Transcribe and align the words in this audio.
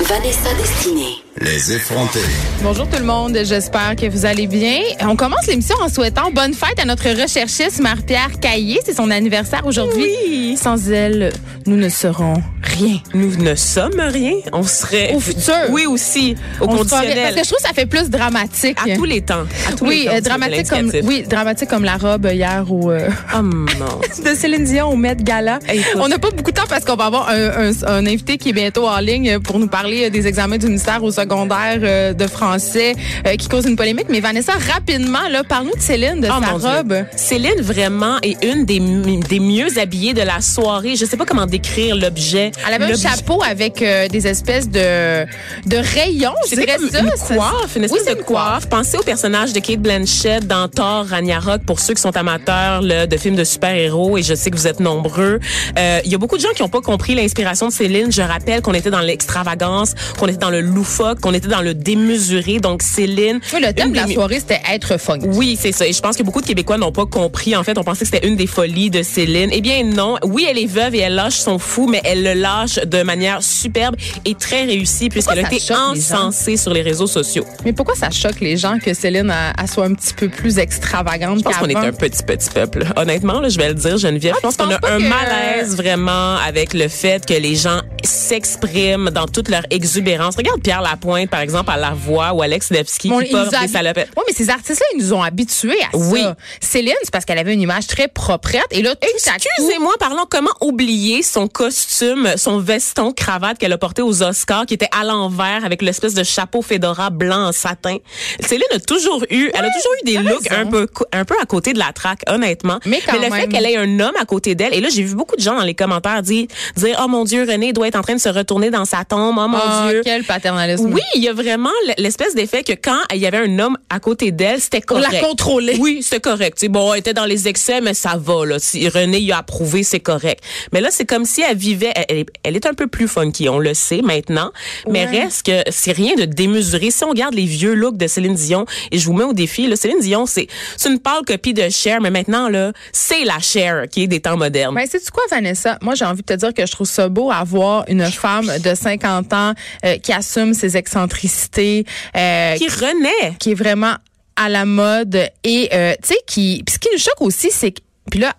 Vanessa 0.00 0.52
Destinée. 0.58 1.16
Les 1.40 1.72
effrontés. 1.72 2.18
Bonjour 2.62 2.88
tout 2.88 2.98
le 2.98 3.04
monde, 3.04 3.36
j'espère 3.44 3.94
que 3.94 4.06
vous 4.08 4.24
allez 4.24 4.46
bien. 4.46 4.78
On 5.02 5.16
commence 5.16 5.46
l'émission 5.46 5.76
en 5.82 5.88
souhaitant 5.90 6.30
bonne 6.32 6.54
fête 6.54 6.78
à 6.80 6.86
notre 6.86 7.08
recherchiste 7.10 7.80
Marie-Pierre 7.80 8.40
Caillé. 8.40 8.80
C'est 8.86 8.94
son 8.96 9.10
anniversaire 9.10 9.66
aujourd'hui. 9.66 10.06
Oui. 10.28 10.58
Sans 10.60 10.90
elle, 10.90 11.32
nous 11.66 11.76
ne 11.76 11.90
serons 11.90 12.42
rien. 12.62 12.98
Nous 13.12 13.36
ne 13.36 13.54
sommes 13.54 14.00
rien. 14.00 14.32
On 14.54 14.62
serait. 14.62 15.12
Au 15.14 15.20
futur. 15.20 15.54
Oui, 15.70 15.84
aussi. 15.86 16.36
Au 16.60 16.64
On 16.64 16.76
conditionnel. 16.78 17.18
Parce 17.22 17.34
que 17.34 17.40
je 17.44 17.48
trouve 17.48 17.58
que 17.62 17.68
ça 17.68 17.74
fait 17.74 17.86
plus 17.86 18.08
dramatique. 18.08 18.78
À 18.82 18.94
tous 18.96 19.04
les 19.04 19.20
temps. 19.20 19.44
À 19.68 19.72
tous 19.72 19.84
oui, 19.86 20.00
les 20.00 20.06
temps, 20.06 20.14
euh, 20.16 20.20
dramatique 20.22 20.68
comme 20.70 20.90
oui, 21.04 21.22
dramatique 21.28 21.68
comme 21.68 21.84
la 21.84 21.96
robe 21.98 22.28
hier 22.32 22.64
au 22.70 22.90
euh, 22.90 23.10
Oh 23.36 23.42
non. 23.42 24.00
de 24.24 24.34
Céline 24.34 24.64
Dion 24.64 24.88
au 24.88 24.96
Met 24.96 25.16
Gala. 25.16 25.58
Écoute. 25.68 26.00
On 26.00 26.08
n'a 26.08 26.18
pas 26.18 26.30
beaucoup 26.30 26.50
de 26.50 26.56
temps 26.56 26.66
parce 26.68 26.84
qu'on 26.86 26.96
va 26.96 27.04
avoir 27.06 27.28
un, 27.28 27.68
un- 27.70 27.86
un 27.86 28.06
invité 28.06 28.38
qui 28.38 28.50
est 28.50 28.54
bientôt 28.54 28.88
en 28.88 28.98
ligne 29.00 29.38
pour 29.40 29.58
nous 29.58 29.68
parler 29.68 29.85
des 29.86 30.26
examens 30.26 30.58
du 30.58 30.66
ministère 30.66 31.02
au 31.02 31.10
secondaire 31.10 31.78
euh, 31.82 32.12
de 32.12 32.26
français 32.26 32.94
euh, 33.26 33.36
qui 33.36 33.48
cause 33.48 33.64
une 33.66 33.76
polémique. 33.76 34.06
Mais 34.08 34.20
Vanessa, 34.20 34.52
rapidement, 34.74 35.28
là, 35.30 35.42
parle-nous 35.44 35.74
de 35.74 35.80
Céline, 35.80 36.20
de 36.20 36.28
Oh 36.30 36.42
sa 36.42 36.50
mon 36.52 36.58
Dieu. 36.58 36.68
robe. 36.68 36.94
Céline 37.16 37.60
vraiment 37.60 38.16
est 38.22 38.42
une 38.44 38.64
des, 38.64 38.80
des 39.28 39.40
mieux 39.40 39.78
habillées 39.78 40.14
de 40.14 40.22
la 40.22 40.40
soirée. 40.40 40.96
Je 40.96 41.04
sais 41.04 41.16
pas 41.16 41.24
comment 41.24 41.46
décrire 41.46 41.96
l'objet. 41.96 42.52
Elle 42.66 42.74
avait 42.74 42.92
un 42.92 42.96
chapeau 42.96 43.42
avec 43.42 43.82
euh, 43.82 44.08
des 44.08 44.26
espèces 44.26 44.68
de, 44.68 45.24
de 45.66 45.76
rayons, 45.76 46.34
je 46.50 46.56
dirais 46.56 46.76
comme 46.78 46.90
ça. 46.90 47.00
une 47.00 47.10
Ça- 47.16 47.34
coiffe, 47.34 47.76
une 47.76 47.82
Oui, 47.82 47.84
espèce 47.86 48.02
c'est 48.06 48.14
de 48.14 48.18
une 48.20 48.24
coiffe. 48.24 48.44
coiffe. 48.52 48.68
Pensez 48.68 48.98
au 48.98 49.02
personnage 49.02 49.52
de 49.52 49.60
Kate 49.60 49.80
Blanchett 49.80 50.46
dans 50.46 50.68
Thor 50.68 51.06
Ragnarok 51.06 51.62
pour 51.66 51.80
ceux 51.80 51.94
qui 51.94 52.02
sont 52.02 52.16
amateurs 52.16 52.82
là, 52.82 53.06
de 53.06 53.16
films 53.16 53.36
de 53.36 53.44
super-héros 53.44 54.18
et 54.18 54.22
je 54.22 54.34
sais 54.34 54.50
que 54.50 54.56
vous 54.56 54.66
êtes 54.66 54.80
nombreux. 54.80 55.40
Euh, 55.78 56.00
Il 56.04 56.10
y 56.10 56.14
a 56.14 56.18
beaucoup 56.18 56.36
de 56.36 56.42
gens 56.42 56.50
qui 56.54 56.62
n'ont 56.62 56.68
pas 56.68 56.80
compris 56.80 57.14
l'inspiration 57.14 57.68
de 57.68 57.72
Céline. 57.72 58.10
Je 58.12 58.22
rappelle 58.22 58.62
qu'on 58.62 58.74
était 58.74 58.90
dans 58.90 59.00
l'extravagance, 59.00 59.75
qu'on 60.18 60.26
était 60.26 60.38
dans 60.38 60.50
le 60.50 60.60
loufoque, 60.60 61.20
qu'on 61.20 61.34
était 61.34 61.48
dans 61.48 61.62
le 61.62 61.74
démesuré. 61.74 62.58
Donc 62.60 62.82
Céline, 62.82 63.40
Oui, 63.52 63.60
le 63.64 63.72
thème 63.72 63.90
de 63.92 63.96
la 63.96 64.06
soirée, 64.06 64.40
c'était 64.40 64.60
être 64.72 64.98
funky. 64.98 65.26
oui, 65.28 65.58
c'est 65.60 65.72
ça. 65.72 65.86
Et 65.86 65.92
je 65.92 66.00
pense 66.00 66.16
que 66.16 66.22
beaucoup 66.22 66.40
de 66.40 66.46
Québécois 66.46 66.78
n'ont 66.78 66.92
pas 66.92 67.06
compris. 67.06 67.54
En 67.56 67.64
fait, 67.64 67.76
on 67.78 67.84
pensait 67.84 68.04
que 68.04 68.10
c'était 68.12 68.26
une 68.26 68.36
des 68.36 68.46
folies 68.46 68.90
de 68.90 69.02
Céline. 69.02 69.50
Eh 69.52 69.60
bien, 69.60 69.84
non. 69.84 70.16
Oui, 70.24 70.46
elle 70.48 70.58
est 70.58 70.66
veuve 70.66 70.94
et 70.94 70.98
elle 71.00 71.14
lâche 71.14 71.36
son 71.38 71.58
fou, 71.58 71.86
mais 71.88 72.00
elle 72.04 72.22
le 72.22 72.34
lâche 72.34 72.76
de 72.76 73.02
manière 73.02 73.42
superbe 73.42 73.96
et 74.24 74.34
très 74.34 74.64
réussie 74.64 75.08
puisqu'elle 75.08 75.44
a 75.44 75.52
été 75.52 75.60
encensée 75.72 76.56
sur 76.56 76.72
les 76.72 76.82
réseaux 76.82 77.06
sociaux. 77.06 77.44
Mais 77.64 77.72
pourquoi 77.72 77.94
ça 77.94 78.10
choque 78.10 78.40
les 78.40 78.56
gens 78.56 78.78
que 78.78 78.94
Céline 78.94 79.30
elle, 79.30 79.52
elle 79.62 79.68
soit 79.68 79.84
un 79.84 79.94
petit 79.94 80.14
peu 80.14 80.28
plus 80.28 80.58
extravagante 80.58 81.38
Je 81.38 81.42
pense 81.44 81.56
qu'on 81.56 81.68
est 81.68 81.76
un 81.76 81.92
petit, 81.92 82.22
petit 82.22 82.50
peuple. 82.50 82.84
Honnêtement, 82.96 83.40
là, 83.40 83.48
je 83.48 83.58
vais 83.58 83.68
le 83.68 83.74
dire, 83.74 83.96
Geneviève. 83.98 84.34
Ah, 84.36 84.38
je 84.38 84.46
pense 84.46 84.56
qu'on 84.56 84.70
a 84.70 84.74
un 84.76 84.98
que- 84.98 85.08
malaise 85.08 85.76
vraiment 85.76 86.36
avec 86.36 86.74
le 86.74 86.88
fait 86.88 87.24
que 87.26 87.34
les 87.34 87.56
gens 87.56 87.80
s'expriment 88.04 89.10
dans 89.10 89.26
toute 89.26 89.48
leur 89.48 89.62
exubérance. 89.70 90.36
Regarde 90.36 90.60
Pierre 90.62 90.82
Lapointe, 90.82 91.30
par 91.30 91.40
exemple, 91.40 91.70
à 91.70 91.76
la 91.76 91.90
voix 91.90 92.32
ou 92.32 92.42
Alex 92.42 92.70
Levski 92.70 93.08
Bon, 93.08 93.20
qui 93.20 93.30
porte 93.30 93.50
des 93.60 93.68
salopettes. 93.68 94.08
Oui, 94.16 94.22
mais 94.26 94.34
ces 94.34 94.50
artistes-là, 94.50 94.86
ils 94.94 94.98
nous 95.02 95.12
ont 95.12 95.22
habitués 95.22 95.78
à 95.92 95.96
Oui. 95.96 96.22
ça. 96.22 96.36
Céline, 96.60 96.94
c'est 97.02 97.10
parce 97.10 97.24
qu'elle 97.24 97.38
avait 97.38 97.54
une 97.54 97.60
image 97.60 97.86
très 97.86 98.08
proprette. 98.08 98.66
Et 98.70 98.82
là. 98.82 98.94
Excusez-moi, 99.02 99.92
parlons 99.98 100.24
comment 100.28 100.50
oublier 100.60 101.22
son 101.22 101.48
costume, 101.48 102.28
son 102.36 102.58
veston 102.58 103.12
cravate 103.12 103.58
qu'elle 103.58 103.72
a 103.72 103.78
porté 103.78 104.02
aux 104.02 104.22
Oscars, 104.22 104.66
qui 104.66 104.74
était 104.74 104.88
à 104.98 105.04
l'envers 105.04 105.64
avec 105.64 105.82
l'espèce 105.82 106.14
de 106.14 106.22
chapeau 106.24 106.62
fedora 106.62 107.10
blanc 107.10 107.48
en 107.48 107.52
satin. 107.52 107.96
Céline 108.40 108.64
a 108.74 108.80
toujours 108.80 109.24
eu, 109.30 109.50
elle 109.54 109.64
a 109.64 109.70
toujours 109.70 109.92
eu 110.02 110.04
des 110.06 110.18
looks 110.18 110.48
raison. 110.48 110.60
un 110.62 110.66
peu, 110.66 110.86
un 111.12 111.24
peu 111.24 111.34
à 111.40 111.46
côté 111.46 111.72
de 111.72 111.78
la 111.78 111.92
traque, 111.92 112.22
honnêtement. 112.28 112.78
Mais 112.86 113.00
quand 113.06 113.14
le 113.20 113.30
fait 113.32 113.48
qu'elle 113.48 113.66
ait 113.66 113.76
un 113.76 114.00
homme 114.00 114.14
à 114.20 114.24
côté 114.24 114.54
d'elle, 114.54 114.74
et 114.74 114.80
là 114.80 114.88
j'ai 114.90 115.02
vu 115.02 115.14
beaucoup 115.14 115.36
de 115.36 115.40
gens 115.42 115.56
dans 115.56 115.64
les 115.64 115.74
commentaires 115.74 116.22
dire, 116.22 116.46
dire, 116.76 117.00
oh 117.04 117.08
mon 117.08 117.24
Dieu, 117.24 117.46
René 117.48 117.72
doit 117.72 117.88
être 117.88 117.96
en 117.96 118.02
train 118.02 118.14
de 118.14 118.20
se 118.20 118.28
retourner 118.28 118.70
dans 118.70 118.84
sa 118.84 119.04
tombe, 119.04 119.36
oh 119.38 119.48
mon 119.48 119.55
Ah, 119.64 119.88
Dieu. 119.90 120.00
quel 120.04 120.24
paternalisme. 120.24 120.92
Oui, 120.92 121.00
il 121.14 121.22
y 121.22 121.28
a 121.28 121.32
vraiment 121.32 121.70
l'espèce 121.98 122.34
d'effet 122.34 122.62
que 122.64 122.72
quand 122.72 122.98
il 123.12 123.18
y 123.20 123.26
avait 123.26 123.38
un 123.38 123.58
homme 123.58 123.76
à 123.90 124.00
côté 124.00 124.30
d'elle, 124.32 124.60
c'était 124.60 124.80
correct. 124.80 125.12
la 125.12 125.20
contrôler. 125.20 125.76
Oui, 125.78 126.02
c'était 126.02 126.20
correct. 126.20 126.56
C'est 126.60 126.68
bon, 126.68 126.92
elle 126.92 127.00
était 127.00 127.14
dans 127.14 127.24
les 127.24 127.48
excès, 127.48 127.80
mais 127.80 127.94
ça 127.94 128.14
va. 128.18 128.44
Là. 128.46 128.58
Si 128.58 128.88
René 128.88 129.18
y 129.20 129.32
a 129.32 129.38
approuvé, 129.38 129.82
c'est 129.82 130.00
correct. 130.00 130.42
Mais 130.72 130.80
là, 130.80 130.88
c'est 130.90 131.04
comme 131.06 131.24
si 131.24 131.42
elle 131.42 131.56
vivait. 131.56 131.92
Elle, 132.08 132.24
elle 132.42 132.56
est- 132.56 132.66
un 132.66 132.74
peu 132.74 132.88
plus 132.88 133.06
funky, 133.06 133.48
on 133.48 133.60
le 133.60 133.74
sait 133.74 134.02
maintenant. 134.02 134.50
Mais 134.90 135.06
Ouais. 135.06 135.22
reste 135.22 135.46
que 135.46 135.62
c'est 135.70 135.92
rien 135.92 136.14
de 136.16 136.24
démesuré. 136.24 136.90
Si 136.90 137.04
on 137.04 137.10
regarde 137.10 137.34
les 137.34 137.44
vieux 137.44 137.74
looks 137.74 137.96
de 137.96 138.08
Céline 138.08 138.34
Dion, 138.34 138.66
et 138.90 138.98
je 138.98 139.06
vous 139.06 139.12
mets 139.12 139.22
au 139.24 139.32
défi, 139.32 139.68
là, 139.68 139.76
Céline 139.76 140.00
Dion, 140.00 140.26
c'est 140.26 140.48
c'est 140.76 140.88
une 140.90 140.98
pâle 140.98 141.22
copie 141.24 141.54
de 141.54 141.68
Cher, 141.68 142.00
mais 142.00 142.10
maintenant 142.10 142.48
là, 142.48 142.72
c'est 142.92 143.22
la 143.24 143.38
Cher 143.38 143.84
qui 143.90 144.02
est 144.02 144.06
des 144.08 144.18
temps 144.20 144.36
modernes. 144.36 144.74
Ben, 144.74 144.84
sais-tu 144.86 145.10
quoi, 145.12 145.22
Vanessa? 145.30 145.78
Moi, 145.80 145.94
j'ai 145.94 146.04
envie 146.04 146.22
de 146.22 146.26
te 146.26 146.32
dire 146.34 146.52
que 146.52 146.66
je 146.66 146.72
trouve 146.72 146.88
ça 146.88 147.08
beau 147.08 147.30
avoir 147.30 147.84
une 147.88 148.04
femme 148.10 148.50
de 148.64 148.74
50 148.74 149.32
ans 149.32 149.45
euh, 149.84 149.98
qui 149.98 150.12
assume 150.12 150.54
ses 150.54 150.76
excentricités, 150.76 151.84
euh, 152.16 152.54
qui 152.56 152.68
renaît. 152.68 153.34
qui 153.38 153.52
est 153.52 153.54
vraiment 153.54 153.96
à 154.36 154.48
la 154.48 154.64
mode 154.64 155.30
et 155.44 155.68
euh, 155.72 155.94
tu 156.02 156.08
sais 156.08 156.20
qui 156.26 156.62
puis 156.64 156.74
ce 156.74 156.78
qui 156.78 156.88
nous 156.92 156.98
choque 156.98 157.20
aussi 157.20 157.50
c'est 157.50 157.72
que 157.72 157.80
puis 158.10 158.20
là 158.20 158.34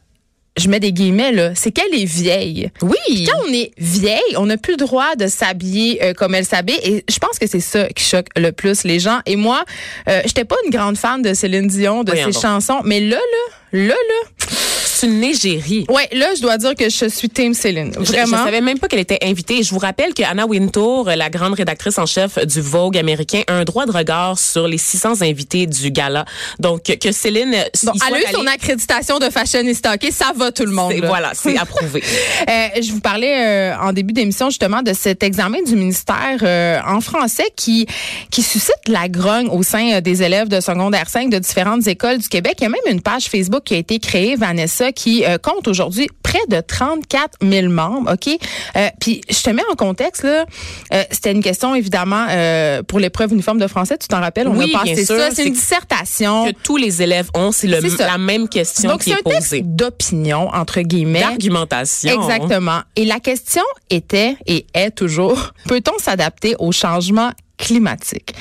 je 0.57 0.69
mets 0.69 0.79
des 0.79 0.91
guillemets 0.91 1.31
là, 1.31 1.51
c'est 1.55 1.71
qu'elle 1.71 1.93
est 1.93 2.05
vieille. 2.05 2.71
Oui. 2.81 3.25
Quand 3.25 3.39
on 3.47 3.53
est 3.53 3.71
vieille, 3.77 4.35
on 4.37 4.47
n'a 4.47 4.57
plus 4.57 4.73
le 4.73 4.77
droit 4.77 5.15
de 5.15 5.27
s'habiller 5.27 6.03
euh, 6.03 6.13
comme 6.13 6.33
elle 6.35 6.45
s'habille 6.45 6.79
et 6.83 7.05
je 7.09 7.19
pense 7.19 7.37
que 7.39 7.47
c'est 7.47 7.59
ça 7.59 7.87
qui 7.89 8.03
choque 8.03 8.27
le 8.35 8.51
plus 8.51 8.83
les 8.83 8.99
gens. 8.99 9.19
Et 9.25 9.35
moi, 9.35 9.63
euh, 10.09 10.21
j'étais 10.25 10.45
pas 10.45 10.55
une 10.65 10.71
grande 10.71 10.97
fan 10.97 11.21
de 11.21 11.33
Céline 11.33 11.67
Dion, 11.67 12.03
de 12.03 12.15
ses 12.15 12.31
chansons, 12.31 12.81
mais 12.83 12.99
là 12.99 13.17
là, 13.17 13.87
là 13.87 13.95
là, 13.95 14.47
C'est 14.99 15.07
une 15.07 15.23
égérie. 15.23 15.85
ouais, 15.89 16.07
là 16.13 16.27
je 16.35 16.41
dois 16.41 16.57
dire 16.57 16.73
que 16.75 16.89
je 16.89 17.07
suis 17.09 17.29
team 17.29 17.53
Céline. 17.53 17.93
Je- 17.99 17.99
Vraiment. 18.11 18.37
Je, 18.37 18.43
savais 18.43 18.61
même 18.61 18.79
pas 18.79 18.87
qu'elle 18.87 18.99
était 18.99 19.19
invitée. 19.23 19.61
Je 19.61 19.69
vous 19.71 19.77
rappelle 19.79 20.13
que 20.13 20.23
Anna 20.23 20.45
Wintour, 20.47 21.05
la 21.15 21.29
grande 21.29 21.53
rédactrice 21.53 21.97
en 21.99 22.05
chef 22.05 22.43
du 22.45 22.61
Vogue 22.61 22.97
américain, 22.97 23.41
a 23.47 23.53
un 23.53 23.63
droit 23.63 23.85
de 23.85 23.91
regard 23.91 24.39
sur 24.39 24.67
les 24.67 24.77
600 24.79 25.21
invités 25.21 25.67
du 25.67 25.91
gala. 25.91 26.25
Donc 26.59 26.83
que 26.83 27.11
Céline, 27.11 27.51
Bon, 27.83 27.91
il 27.93 28.01
elle 28.07 28.15
a 28.15 28.19
eu 28.19 28.33
son 28.33 28.47
accréditation 28.47 29.19
de 29.19 29.29
fashionista, 29.29 29.93
OK, 29.93 30.07
ça 30.11 30.31
va 30.35 30.51
tout 30.51 30.65
le 30.65 30.71
monde. 30.71 30.93
voilà, 31.05 31.31
c'est 31.35 31.57
approuvé. 31.59 32.01
Euh, 32.49 32.67
je 32.81 32.91
vous 32.91 32.99
parlais 32.99 33.45
euh, 33.73 33.77
en 33.79 33.93
début 33.93 34.13
d'émission 34.13 34.49
justement 34.49 34.81
de 34.81 34.93
cet 34.93 35.21
examen 35.23 35.61
du 35.63 35.75
ministère 35.75 36.39
euh, 36.41 36.79
en 36.87 37.01
français 37.01 37.51
qui 37.55 37.85
qui 38.31 38.41
suscite 38.41 38.87
la 38.87 39.07
grogne 39.09 39.47
au 39.49 39.61
sein 39.63 39.93
euh, 39.93 40.01
des 40.01 40.23
élèves 40.23 40.47
de 40.47 40.59
secondaire 40.59 41.09
5 41.09 41.29
de 41.29 41.37
différentes 41.39 41.85
écoles 41.87 42.17
du 42.17 42.27
Québec. 42.29 42.55
Il 42.59 42.63
y 42.63 42.65
a 42.65 42.69
même 42.69 42.79
une 42.89 43.01
page 43.01 43.25
Facebook 43.25 43.63
qui 43.63 43.75
a 43.75 43.77
été 43.77 43.99
créée, 43.99 44.35
Vanessa, 44.35 44.86
qui 44.91 45.25
euh, 45.25 45.37
compte 45.37 45.67
aujourd'hui 45.67 46.07
près 46.23 46.39
de 46.49 46.61
34 46.61 47.37
000 47.41 47.67
membres. 47.69 48.11
Ok, 48.13 48.27
Euh, 48.75 48.87
puis 48.99 49.21
je 49.29 49.41
te 49.41 49.49
mets 49.49 49.63
en 49.71 49.75
contexte 49.75 50.23
là. 50.23 50.45
Euh, 50.93 51.03
C'était 51.11 51.31
une 51.31 51.41
question 51.43 51.73
évidemment 51.75 52.27
pour 52.87 52.99
l'épreuve 52.99 53.33
uniforme 53.33 53.59
de 53.59 53.67
français. 53.67 53.97
Tu 53.97 54.07
t'en 54.07 54.19
rappelles? 54.19 54.47
On 54.47 54.57
Oui, 54.57 54.73
a 54.75 54.79
passé 54.79 54.93
bien 54.95 55.05
sûr. 55.05 55.17
ça. 55.17 55.29
C'est 55.31 55.45
une 55.45 55.53
dissertation. 55.53 56.45
que 56.45 56.51
tous 56.63 56.77
les 56.77 57.01
élèves 57.01 57.29
ont, 57.35 57.51
c'est 57.51 57.67
la 57.67 58.17
même 58.17 58.47
question 58.49 58.89
Donc 58.89 59.01
qui 59.01 59.11
c'est 59.11 59.15
est 59.17 59.27
un 59.27 59.31
texte 59.31 59.49
posée. 59.49 59.61
d'opinion 59.63 60.49
entre 60.53 60.81
guillemets. 60.81 61.21
D'argumentation. 61.21 62.11
Exactement. 62.21 62.81
Et 62.95 63.05
la 63.05 63.19
question 63.19 63.63
était 63.89 64.35
et 64.45 64.65
est 64.73 64.91
toujours, 64.91 65.51
peut-on 65.67 65.97
s'adapter 65.99 66.55
au 66.59 66.71
changement 66.71 67.31
climatique? 67.57 68.33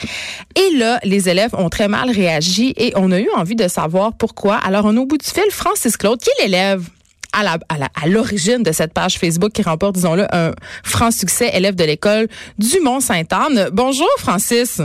Et 0.54 0.76
là, 0.76 0.98
les 1.04 1.28
élèves 1.28 1.54
ont 1.54 1.68
très 1.68 1.88
mal 1.88 2.10
réagi 2.10 2.74
et 2.76 2.92
on 2.96 3.10
a 3.12 3.18
eu 3.18 3.28
envie 3.36 3.56
de 3.56 3.68
savoir 3.68 4.12
pourquoi. 4.12 4.56
Alors, 4.56 4.84
on 4.84 4.96
a 4.96 5.00
au 5.00 5.06
bout 5.06 5.18
du 5.18 5.26
fil 5.28 5.50
Francis 5.50 5.96
Claude, 5.96 6.20
qui 6.20 6.30
est 6.38 6.42
l'élève 6.44 6.88
à 7.32 7.42
la- 7.42 7.58
à 7.68 7.76
la- 7.78 7.88
à 8.02 8.06
l'origine 8.06 8.62
de 8.62 8.72
cette 8.72 8.94
page 8.94 9.18
Facebook 9.18 9.52
qui 9.52 9.62
remporte, 9.62 9.94
disons-le, 9.96 10.26
un 10.34 10.52
franc 10.84 11.10
succès, 11.10 11.50
élève 11.52 11.74
de 11.74 11.84
l'école 11.84 12.28
du 12.58 12.80
Mont-Sainte-Anne. 12.80 13.68
Bonjour, 13.72 14.08
Francis. 14.18 14.80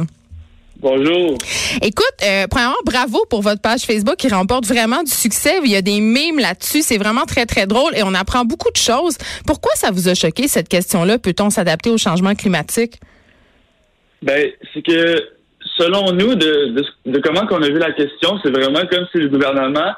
Bonjour. 0.82 1.38
Écoute, 1.84 2.12
euh, 2.24 2.48
premièrement, 2.50 2.76
bravo 2.84 3.24
pour 3.30 3.44
votre 3.44 3.62
page 3.62 3.82
Facebook 3.82 4.16
qui 4.16 4.28
remporte 4.30 4.66
vraiment 4.66 5.04
du 5.04 5.12
succès. 5.12 5.60
Il 5.64 5.70
y 5.70 5.76
a 5.76 5.84
des 5.84 6.00
mimes 6.00 6.40
là-dessus. 6.40 6.82
C'est 6.82 6.98
vraiment 6.98 7.26
très, 7.26 7.46
très 7.46 7.68
drôle 7.68 7.96
et 7.96 8.02
on 8.02 8.16
apprend 8.16 8.46
beaucoup 8.46 8.72
de 8.72 8.78
choses. 8.78 9.16
Pourquoi 9.46 9.72
ça 9.76 9.92
vous 9.92 10.10
a 10.10 10.16
choqué, 10.16 10.48
cette 10.48 10.68
question-là? 10.68 11.20
Peut-on 11.20 11.52
s'adapter 11.52 11.92
au 11.92 12.00
changement 12.00 12.34
climatique? 12.34 13.00
Ben, 14.22 14.52
c'est 14.74 14.82
que 14.84 15.16
selon 15.78 16.12
nous, 16.12 16.36
de, 16.36 16.74
de, 16.76 16.86
de 17.06 17.20
comment 17.20 17.46
qu'on 17.48 17.62
a 17.62 17.68
vu 17.68 17.80
la 17.80 17.92
question, 17.92 18.40
c'est 18.44 18.52
vraiment 18.52 18.86
comme 18.90 19.06
si 19.12 19.18
le 19.20 19.30
gouvernement 19.30 19.94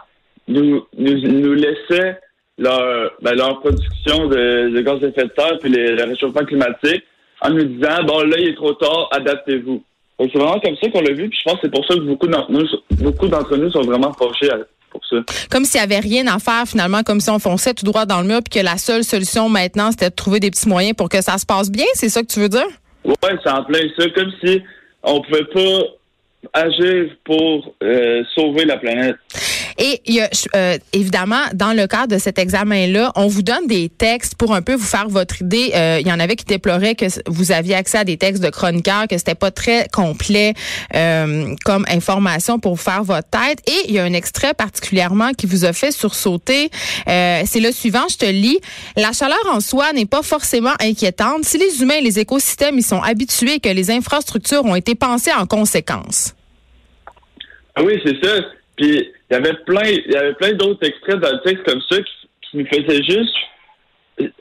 nous, 0.47 0.85
nous, 0.97 1.17
nous 1.21 1.53
laissait 1.53 2.19
leur, 2.57 3.11
ben, 3.21 3.33
leur 3.35 3.59
production 3.59 4.27
de, 4.27 4.69
de 4.75 4.81
gaz 4.81 5.03
à 5.03 5.07
effet 5.07 5.23
de 5.25 5.31
serre 5.37 5.57
puis 5.59 5.69
les- 5.71 5.95
le 5.95 6.03
réchauffement 6.03 6.45
climatique 6.45 7.03
en 7.41 7.49
nous 7.49 7.63
disant 7.63 8.03
bon 8.05 8.19
là 8.23 8.37
il 8.39 8.49
est 8.49 8.55
trop 8.55 8.73
tard, 8.73 9.09
adaptez-vous. 9.11 9.83
Donc 10.19 10.29
c'est 10.31 10.37
vraiment 10.39 10.59
comme 10.59 10.75
ça 10.81 10.89
qu'on 10.89 11.01
l'a 11.01 11.13
vu, 11.13 11.27
puis 11.29 11.39
je 11.39 11.43
pense 11.49 11.55
que 11.55 11.61
c'est 11.63 11.71
pour 11.71 11.85
ça 11.85 11.95
que 11.95 12.01
beaucoup 12.01 12.27
d'entre 12.27 12.51
nous 12.51 12.65
beaucoup 12.91 13.27
d'entre 13.27 13.57
nous 13.57 13.71
sont 13.71 13.81
vraiment 13.81 14.13
fâchés 14.13 14.51
à- 14.51 14.59
pour 14.91 15.01
ça. 15.09 15.15
Comme 15.49 15.65
s'il 15.65 15.79
y 15.81 15.83
avait 15.83 15.99
rien 15.99 16.27
à 16.27 16.37
faire 16.37 16.65
finalement, 16.67 17.01
comme 17.01 17.19
si 17.19 17.29
on 17.31 17.39
fonçait 17.39 17.73
tout 17.73 17.83
droit 17.85 18.05
dans 18.05 18.21
le 18.21 18.27
mur, 18.27 18.39
puis 18.47 18.59
que 18.59 18.63
la 18.63 18.77
seule 18.77 19.03
solution 19.03 19.49
maintenant, 19.49 19.89
c'était 19.91 20.11
de 20.11 20.15
trouver 20.15 20.39
des 20.39 20.51
petits 20.51 20.69
moyens 20.69 20.95
pour 20.95 21.09
que 21.09 21.19
ça 21.21 21.39
se 21.39 21.45
passe 21.47 21.71
bien. 21.71 21.85
C'est 21.95 22.09
ça 22.09 22.21
que 22.21 22.27
tu 22.27 22.39
veux 22.39 22.49
dire? 22.49 22.67
Ouais, 23.05 23.35
c'est 23.43 23.49
en 23.49 23.63
plein 23.63 23.87
ça, 23.97 24.09
comme 24.09 24.31
si 24.43 24.61
on 25.03 25.21
pouvait 25.21 25.45
pas 25.45 26.61
agir 26.61 27.11
pour 27.23 27.75
euh, 27.83 28.23
sauver 28.35 28.65
la 28.65 28.77
planète. 28.77 29.15
Et 29.77 30.01
y 30.05 30.19
a, 30.19 30.29
euh, 30.55 30.77
évidemment, 30.93 31.43
dans 31.53 31.73
le 31.73 31.87
cadre 31.87 32.15
de 32.15 32.17
cet 32.17 32.39
examen-là, 32.39 33.11
on 33.15 33.27
vous 33.27 33.41
donne 33.41 33.67
des 33.67 33.89
textes 33.89 34.35
pour 34.35 34.53
un 34.53 34.61
peu 34.61 34.73
vous 34.73 34.85
faire 34.85 35.07
votre 35.07 35.41
idée. 35.41 35.71
Euh, 35.75 35.97
il 35.99 36.07
y 36.07 36.11
en 36.11 36.19
avait 36.19 36.35
qui 36.35 36.45
déploraient 36.45 36.95
que 36.95 37.05
vous 37.27 37.51
aviez 37.51 37.75
accès 37.75 37.99
à 37.99 38.03
des 38.03 38.17
textes 38.17 38.43
de 38.43 38.49
chroniqueurs, 38.49 39.07
que 39.07 39.17
c'était 39.17 39.35
pas 39.35 39.51
très 39.51 39.87
complet 39.91 40.53
euh, 40.95 41.55
comme 41.65 41.85
information 41.89 42.59
pour 42.59 42.79
faire 42.79 43.03
votre 43.03 43.29
tête. 43.29 43.59
Et 43.67 43.89
il 43.89 43.95
y 43.95 43.99
a 43.99 44.03
un 44.03 44.13
extrait 44.13 44.53
particulièrement 44.53 45.31
qui 45.33 45.45
vous 45.45 45.65
a 45.65 45.73
fait 45.73 45.91
sursauter. 45.91 46.69
C'est 47.05 47.59
le 47.59 47.71
suivant, 47.71 48.07
je 48.09 48.17
te 48.17 48.25
lis. 48.25 48.59
La 48.95 49.11
chaleur 49.11 49.43
en 49.51 49.59
soi 49.59 49.93
n'est 49.93 50.05
pas 50.05 50.21
forcément 50.21 50.73
inquiétante 50.79 51.45
si 51.45 51.57
les 51.57 51.81
humains 51.81 51.95
et 51.95 52.01
les 52.01 52.19
écosystèmes 52.19 52.77
y 52.77 52.83
sont 52.83 53.01
habitués 53.01 53.59
que 53.59 53.69
les 53.69 53.91
infrastructures 53.91 54.65
ont 54.65 54.75
été 54.75 54.95
pensées 54.95 55.33
en 55.33 55.45
conséquence. 55.45 56.33
Ah 57.75 57.83
oui, 57.83 57.99
c'est 58.05 58.23
ça. 58.23 58.41
Puis 58.75 59.12
il 59.29 59.33
y 59.33 59.37
avait 59.37 59.53
plein, 59.65 59.83
il 59.85 60.11
y 60.11 60.15
avait 60.15 60.33
plein 60.33 60.53
d'autres 60.53 60.85
extraits 60.87 61.19
dans 61.19 61.31
le 61.31 61.41
texte 61.41 61.63
comme 61.65 61.81
ça 61.89 61.97
qui, 61.97 62.57
nous 62.57 62.65
faisaient 62.67 63.03
juste, 63.03 63.35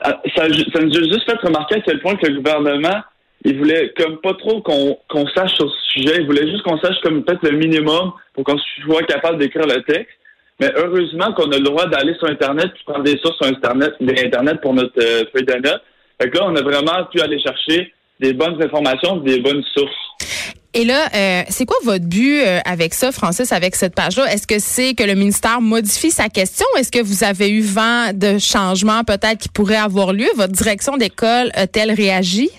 ça, 0.03 0.21
ça 0.35 0.47
nous 0.47 0.95
a 0.95 1.01
juste 1.01 1.23
fait 1.25 1.39
remarquer 1.41 1.75
à 1.75 1.79
quel 1.81 1.99
point 1.99 2.15
que 2.15 2.27
le 2.27 2.37
gouvernement, 2.37 3.01
il 3.45 3.57
voulait 3.57 3.93
comme 3.97 4.17
pas 4.17 4.33
trop 4.35 4.61
qu'on 4.61 5.27
sache 5.35 5.53
sur 5.55 5.69
ce 5.69 5.91
sujet. 5.91 6.17
Il 6.19 6.25
voulait 6.25 6.49
juste 6.49 6.63
qu'on 6.63 6.77
sache 6.77 6.95
comme 7.03 7.23
peut-être 7.23 7.43
le 7.43 7.57
minimum 7.57 8.13
pour 8.33 8.43
qu'on 8.43 8.57
soit 8.57 9.03
capable 9.03 9.37
d'écrire 9.37 9.65
le 9.65 9.81
texte. 9.83 10.15
Mais 10.59 10.71
heureusement 10.75 11.33
qu'on 11.33 11.51
a 11.51 11.57
le 11.57 11.63
droit 11.63 11.87
d'aller 11.87 12.13
sur 12.15 12.27
Internet 12.27 12.67
et 12.67 12.83
prendre 12.85 13.03
des 13.03 13.17
sources 13.17 13.37
sur 13.37 13.47
Internet, 13.47 13.95
Internet 13.99 14.61
pour 14.61 14.73
notre 14.73 14.93
euh, 15.01 15.23
feuille 15.33 15.45
de 15.45 15.53
notes. 15.53 15.81
Fait 16.21 16.29
que 16.29 16.37
là, 16.37 16.45
on 16.45 16.55
a 16.55 16.61
vraiment 16.61 17.05
pu 17.11 17.19
aller 17.21 17.39
chercher 17.39 17.91
des 18.19 18.33
bonnes 18.33 18.61
informations, 18.63 19.17
des 19.17 19.39
bonnes 19.39 19.63
sources. 19.75 20.52
Et 20.75 20.85
là, 20.85 21.05
euh, 21.13 21.43
c'est 21.49 21.65
quoi 21.65 21.77
votre 21.83 22.05
but 22.05 22.39
euh, 22.39 22.57
avec 22.65 22.95
ça, 22.95 23.11
Francis, 23.11 23.51
avec 23.51 23.75
cette 23.75 23.93
page-là? 23.93 24.25
Est-ce 24.33 24.47
que 24.47 24.57
c'est 24.57 24.95
que 24.95 25.03
le 25.03 25.13
ministère 25.13 25.61
modifie 25.61 26.09
sa 26.09 26.29
question? 26.29 26.65
Est-ce 26.79 26.91
que 26.91 27.03
vous 27.03 27.23
avez 27.23 27.51
eu 27.51 27.61
vent 27.61 28.11
de 28.11 28.39
changements 28.39 29.03
peut-être 29.03 29.37
qui 29.37 29.49
pourraient 29.49 29.75
avoir 29.75 30.13
lieu? 30.13 30.25
Votre 30.35 30.53
direction 30.53 30.97
d'école 30.97 31.51
a-t-elle 31.53 31.91
réagi? 31.91 32.49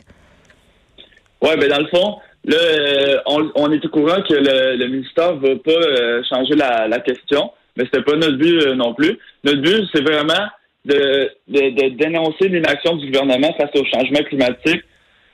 Oui, 1.42 1.50
ben 1.58 1.68
dans 1.68 1.80
le 1.80 1.88
fond, 1.88 2.18
là, 2.44 2.56
euh, 2.56 3.18
on, 3.26 3.72
est 3.72 3.84
au 3.84 3.88
courant 3.88 4.22
que 4.22 4.34
le, 4.34 4.86
ministère 4.86 5.34
ne 5.34 5.48
va 5.48 5.56
pas 5.56 6.22
changer 6.28 6.54
la, 6.54 7.00
question, 7.00 7.50
mais 7.76 7.84
c'était 7.86 8.02
pas 8.02 8.14
notre 8.14 8.36
but 8.36 8.76
non 8.76 8.94
plus. 8.94 9.18
Notre 9.42 9.60
but, 9.60 9.88
c'est 9.92 10.02
vraiment 10.02 10.46
de, 10.84 11.30
de 11.48 11.88
dénoncer 11.96 12.48
l'inaction 12.48 12.96
du 12.96 13.06
gouvernement 13.06 13.52
face 13.58 13.70
au 13.74 13.84
changement 13.92 14.22
climatique 14.28 14.84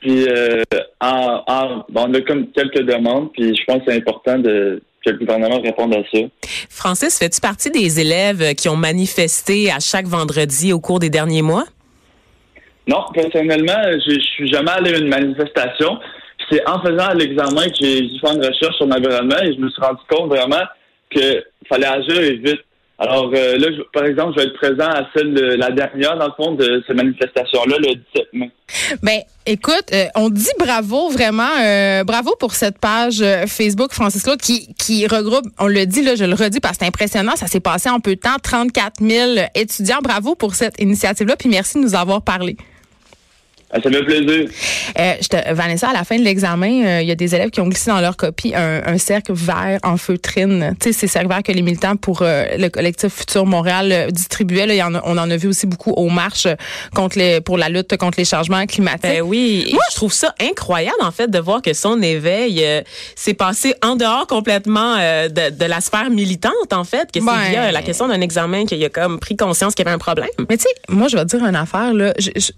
puis 0.01 0.27
euh, 0.29 0.63
en, 1.01 1.85
on 1.95 2.15
a 2.15 2.21
comme 2.23 2.51
quelques 2.53 2.83
demandes, 2.83 3.33
puis 3.33 3.55
je 3.55 3.65
pense 3.67 3.79
que 3.79 3.91
c'est 3.91 3.97
important 3.97 4.39
de 4.39 4.83
que 5.05 5.11
le 5.11 5.19
gouvernement 5.19 5.61
réponde 5.61 5.95
à 5.95 6.03
ça. 6.13 6.19
Francis, 6.69 7.19
fais-tu 7.19 7.41
partie 7.41 7.71
des 7.71 8.01
élèves 8.01 8.55
qui 8.55 8.69
ont 8.69 8.77
manifesté 8.77 9.71
à 9.71 9.81
chaque 9.81 10.07
vendredi 10.07 10.73
au 10.73 10.81
cours 10.81 10.99
des 10.99 11.09
derniers 11.09 11.41
mois? 11.43 11.65
Non, 12.87 13.05
personnellement, 13.15 13.81
je 14.07 14.21
suis 14.21 14.49
jamais 14.49 14.71
allé 14.73 14.95
à 14.95 14.99
une 14.99 15.09
manifestation. 15.09 15.99
C'est 16.51 16.69
en 16.69 16.83
faisant 16.83 17.13
l'examen 17.15 17.67
que 17.69 17.77
j'ai 17.81 18.09
fait 18.19 18.35
une 18.35 18.45
recherche 18.45 18.77
sur 18.77 18.87
l'environnement 18.87 19.39
et 19.43 19.55
je 19.55 19.59
me 19.59 19.71
suis 19.71 19.81
rendu 19.81 20.01
compte 20.09 20.29
vraiment 20.29 20.65
qu'il 21.11 21.45
fallait 21.69 21.87
agir 21.87 22.21
vite. 22.43 22.61
Alors 23.03 23.31
euh, 23.35 23.57
là, 23.57 23.69
par 23.95 24.05
exemple, 24.05 24.35
je 24.37 24.43
vais 24.43 24.49
être 24.49 24.59
présent 24.59 24.89
à 24.91 25.09
celle 25.17 25.33
de 25.33 25.55
la 25.55 25.71
dernière, 25.71 26.19
dans 26.19 26.27
le 26.27 26.33
fond, 26.37 26.53
de 26.53 26.85
cette 26.87 26.95
manifestation-là, 26.95 27.77
le 27.79 27.95
17 27.95 28.29
mai. 28.35 28.51
Ben, 29.03 29.21
écoute, 29.47 29.87
euh, 29.95 30.05
on 30.17 30.29
dit 30.29 30.51
bravo, 30.59 31.09
vraiment, 31.09 31.49
euh, 31.63 32.05
bravo 32.05 32.37
pour 32.39 32.53
cette 32.53 32.79
page 32.79 33.25
Facebook 33.47 33.93
Francis 33.93 34.23
Claude 34.23 34.41
qui, 34.41 34.75
qui 34.75 35.07
regroupe, 35.07 35.47
on 35.59 35.67
le 35.67 35.87
dit, 35.87 36.03
là, 36.03 36.15
je 36.15 36.27
le 36.27 36.35
redis 36.35 36.61
parce 36.61 36.77
que 36.77 36.85
c'est 36.85 36.89
impressionnant, 36.89 37.37
ça 37.37 37.47
s'est 37.47 37.61
passé 37.61 37.89
en 37.89 38.01
peu 38.01 38.17
de 38.17 38.21
temps, 38.21 38.37
34 38.43 39.01
000 39.01 39.47
étudiants. 39.55 40.01
Bravo 40.03 40.35
pour 40.35 40.55
cette 40.55 40.79
initiative-là, 40.79 41.37
puis 41.37 41.49
merci 41.49 41.79
de 41.79 41.83
nous 41.85 41.95
avoir 41.95 42.21
parlé. 42.21 42.59
Ah, 43.73 43.81
ça 43.81 43.89
fait 43.89 44.03
plaisir. 44.03 44.49
Euh, 44.99 45.15
je 45.21 45.29
te, 45.29 45.55
Vanessa, 45.55 45.91
à 45.91 45.93
la 45.93 46.03
fin 46.03 46.19
de 46.19 46.25
l'examen, 46.25 46.85
euh, 46.85 47.03
il 47.03 47.09
y 47.09 47.13
a 47.13 47.15
des 47.15 47.37
élèves 47.37 47.51
qui 47.51 47.61
ont 47.61 47.69
glissé 47.69 47.89
dans 47.91 48.01
leur 48.01 48.17
copie 48.17 48.53
un, 48.53 48.83
un 48.85 48.99
cercle 48.99 49.33
vert 49.33 49.79
en 49.85 49.97
feutrine. 49.97 50.75
Tu 50.81 50.89
sais, 50.89 50.99
ces 50.99 51.07
cercles 51.07 51.29
verts 51.29 51.45
que 51.45 51.53
les 51.53 51.63
militants 51.63 51.95
pour 51.95 52.23
euh, 52.23 52.47
le 52.59 52.69
collectif 52.69 53.13
Futur 53.13 53.47
Montréal 53.47 53.93
euh, 53.93 54.11
distribuaient. 54.11 54.67
Là, 54.67 54.75
y 54.75 54.83
en 54.83 54.97
a, 54.97 55.03
on 55.05 55.17
en 55.17 55.31
a 55.31 55.37
vu 55.37 55.47
aussi 55.47 55.69
beaucoup 55.69 55.93
aux 55.93 56.09
marches 56.09 56.49
contre 56.97 57.17
les, 57.17 57.41
pour 57.41 57.59
la 57.59 57.69
lutte 57.69 57.97
contre 57.97 58.19
les 58.19 58.25
changements 58.25 58.67
climatiques. 58.67 59.03
Ben 59.03 59.23
oui, 59.23 59.69
Moi, 59.73 59.83
je 59.93 59.97
trouve 59.97 60.13
ça 60.13 60.35
incroyable 60.41 60.99
en 61.03 61.13
fait 61.13 61.31
de 61.31 61.39
voir 61.39 61.63
que 61.63 61.73
son 61.73 62.03
éveil 62.03 62.65
s'est 63.15 63.35
passé 63.35 63.75
en 63.85 63.95
dehors 63.95 64.27
complètement 64.27 64.97
de, 64.97 65.51
de, 65.51 65.65
la 65.65 65.81
sphère 65.81 66.11
militante 66.11 66.73
en 66.73 66.85
fait, 66.85 67.13
que 67.13 67.21
c'est 67.21 67.27
ben, 67.27 67.51
via 67.51 67.71
la 67.71 67.83
question 67.83 68.09
d'un 68.09 68.21
examen 68.21 68.65
qu'il 68.65 68.85
a 68.85 68.89
comme 68.89 69.21
pris 69.21 69.37
conscience 69.37 69.75
qu'il 69.75 69.85
y 69.85 69.89
avait 69.89 69.95
un 69.95 69.99
problème. 69.99 70.29
Mais 70.49 70.57
tu 70.57 70.65
sais, 70.65 70.71
moi 70.89 71.07
je 71.09 71.17
vais 71.17 71.25
te 71.25 71.37
dire 71.37 71.47
une 71.47 71.57
affaire 71.57 71.95
là. 71.95 72.13
je, 72.19 72.31
je 72.35 72.51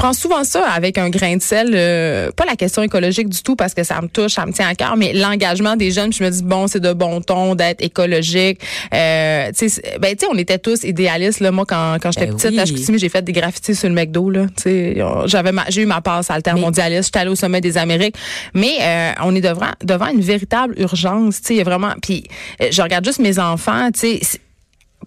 prends 0.00 0.12
souvent 0.14 0.44
ça 0.44 0.66
avec 0.66 0.96
un 0.96 1.10
grain 1.10 1.36
de 1.36 1.42
sel, 1.42 1.72
euh, 1.74 2.30
pas 2.32 2.46
la 2.46 2.56
question 2.56 2.82
écologique 2.82 3.28
du 3.28 3.42
tout 3.42 3.54
parce 3.54 3.74
que 3.74 3.82
ça 3.82 4.00
me 4.00 4.08
touche, 4.08 4.32
ça 4.32 4.46
me 4.46 4.52
tient 4.52 4.66
à 4.66 4.74
cœur, 4.74 4.96
mais 4.96 5.12
l'engagement 5.12 5.76
des 5.76 5.90
jeunes. 5.90 6.12
Je 6.12 6.24
me 6.24 6.30
dis 6.30 6.42
bon, 6.42 6.66
c'est 6.68 6.80
de 6.80 6.92
bon 6.92 7.20
ton 7.20 7.54
d'être 7.54 7.82
écologique. 7.82 8.60
Euh, 8.94 9.50
tu 9.56 9.68
sais, 9.68 9.98
ben 9.98 10.14
tu 10.16 10.24
sais, 10.24 10.32
on 10.32 10.38
était 10.38 10.58
tous 10.58 10.84
idéalistes 10.84 11.40
là. 11.40 11.50
Moi, 11.50 11.66
quand, 11.66 11.96
quand 12.00 12.12
j'étais 12.12 12.26
ben 12.26 12.36
petite, 12.36 12.58
à 12.58 12.64
Chicoutimi, 12.64 12.98
j'ai 12.98 13.08
fait 13.10 13.22
des 13.22 13.32
graffitis 13.32 13.74
sur 13.74 13.88
le 13.88 13.94
McDo 13.94 14.30
là. 14.30 14.46
Tu 14.56 14.62
sais, 14.62 15.02
j'avais 15.26 15.50
j'ai 15.68 15.82
eu 15.82 15.86
ma 15.86 16.00
passe 16.00 16.30
altermondialiste. 16.30 17.08
J'étais 17.08 17.18
allée 17.18 17.30
au 17.30 17.36
sommet 17.36 17.60
des 17.60 17.76
Amériques, 17.76 18.16
mais 18.54 18.78
euh, 18.80 19.12
on 19.22 19.34
est 19.34 19.40
devant 19.42 19.72
devant 19.84 20.08
une 20.08 20.22
véritable 20.22 20.74
urgence. 20.78 21.40
Tu 21.40 21.48
sais, 21.48 21.54
il 21.54 21.58
y 21.58 21.60
a 21.60 21.64
vraiment. 21.64 21.92
Puis 22.02 22.24
je 22.70 22.80
regarde 22.82 23.04
juste 23.04 23.18
mes 23.18 23.38
enfants. 23.38 23.90
Tu 23.92 24.18
sais 24.18 24.40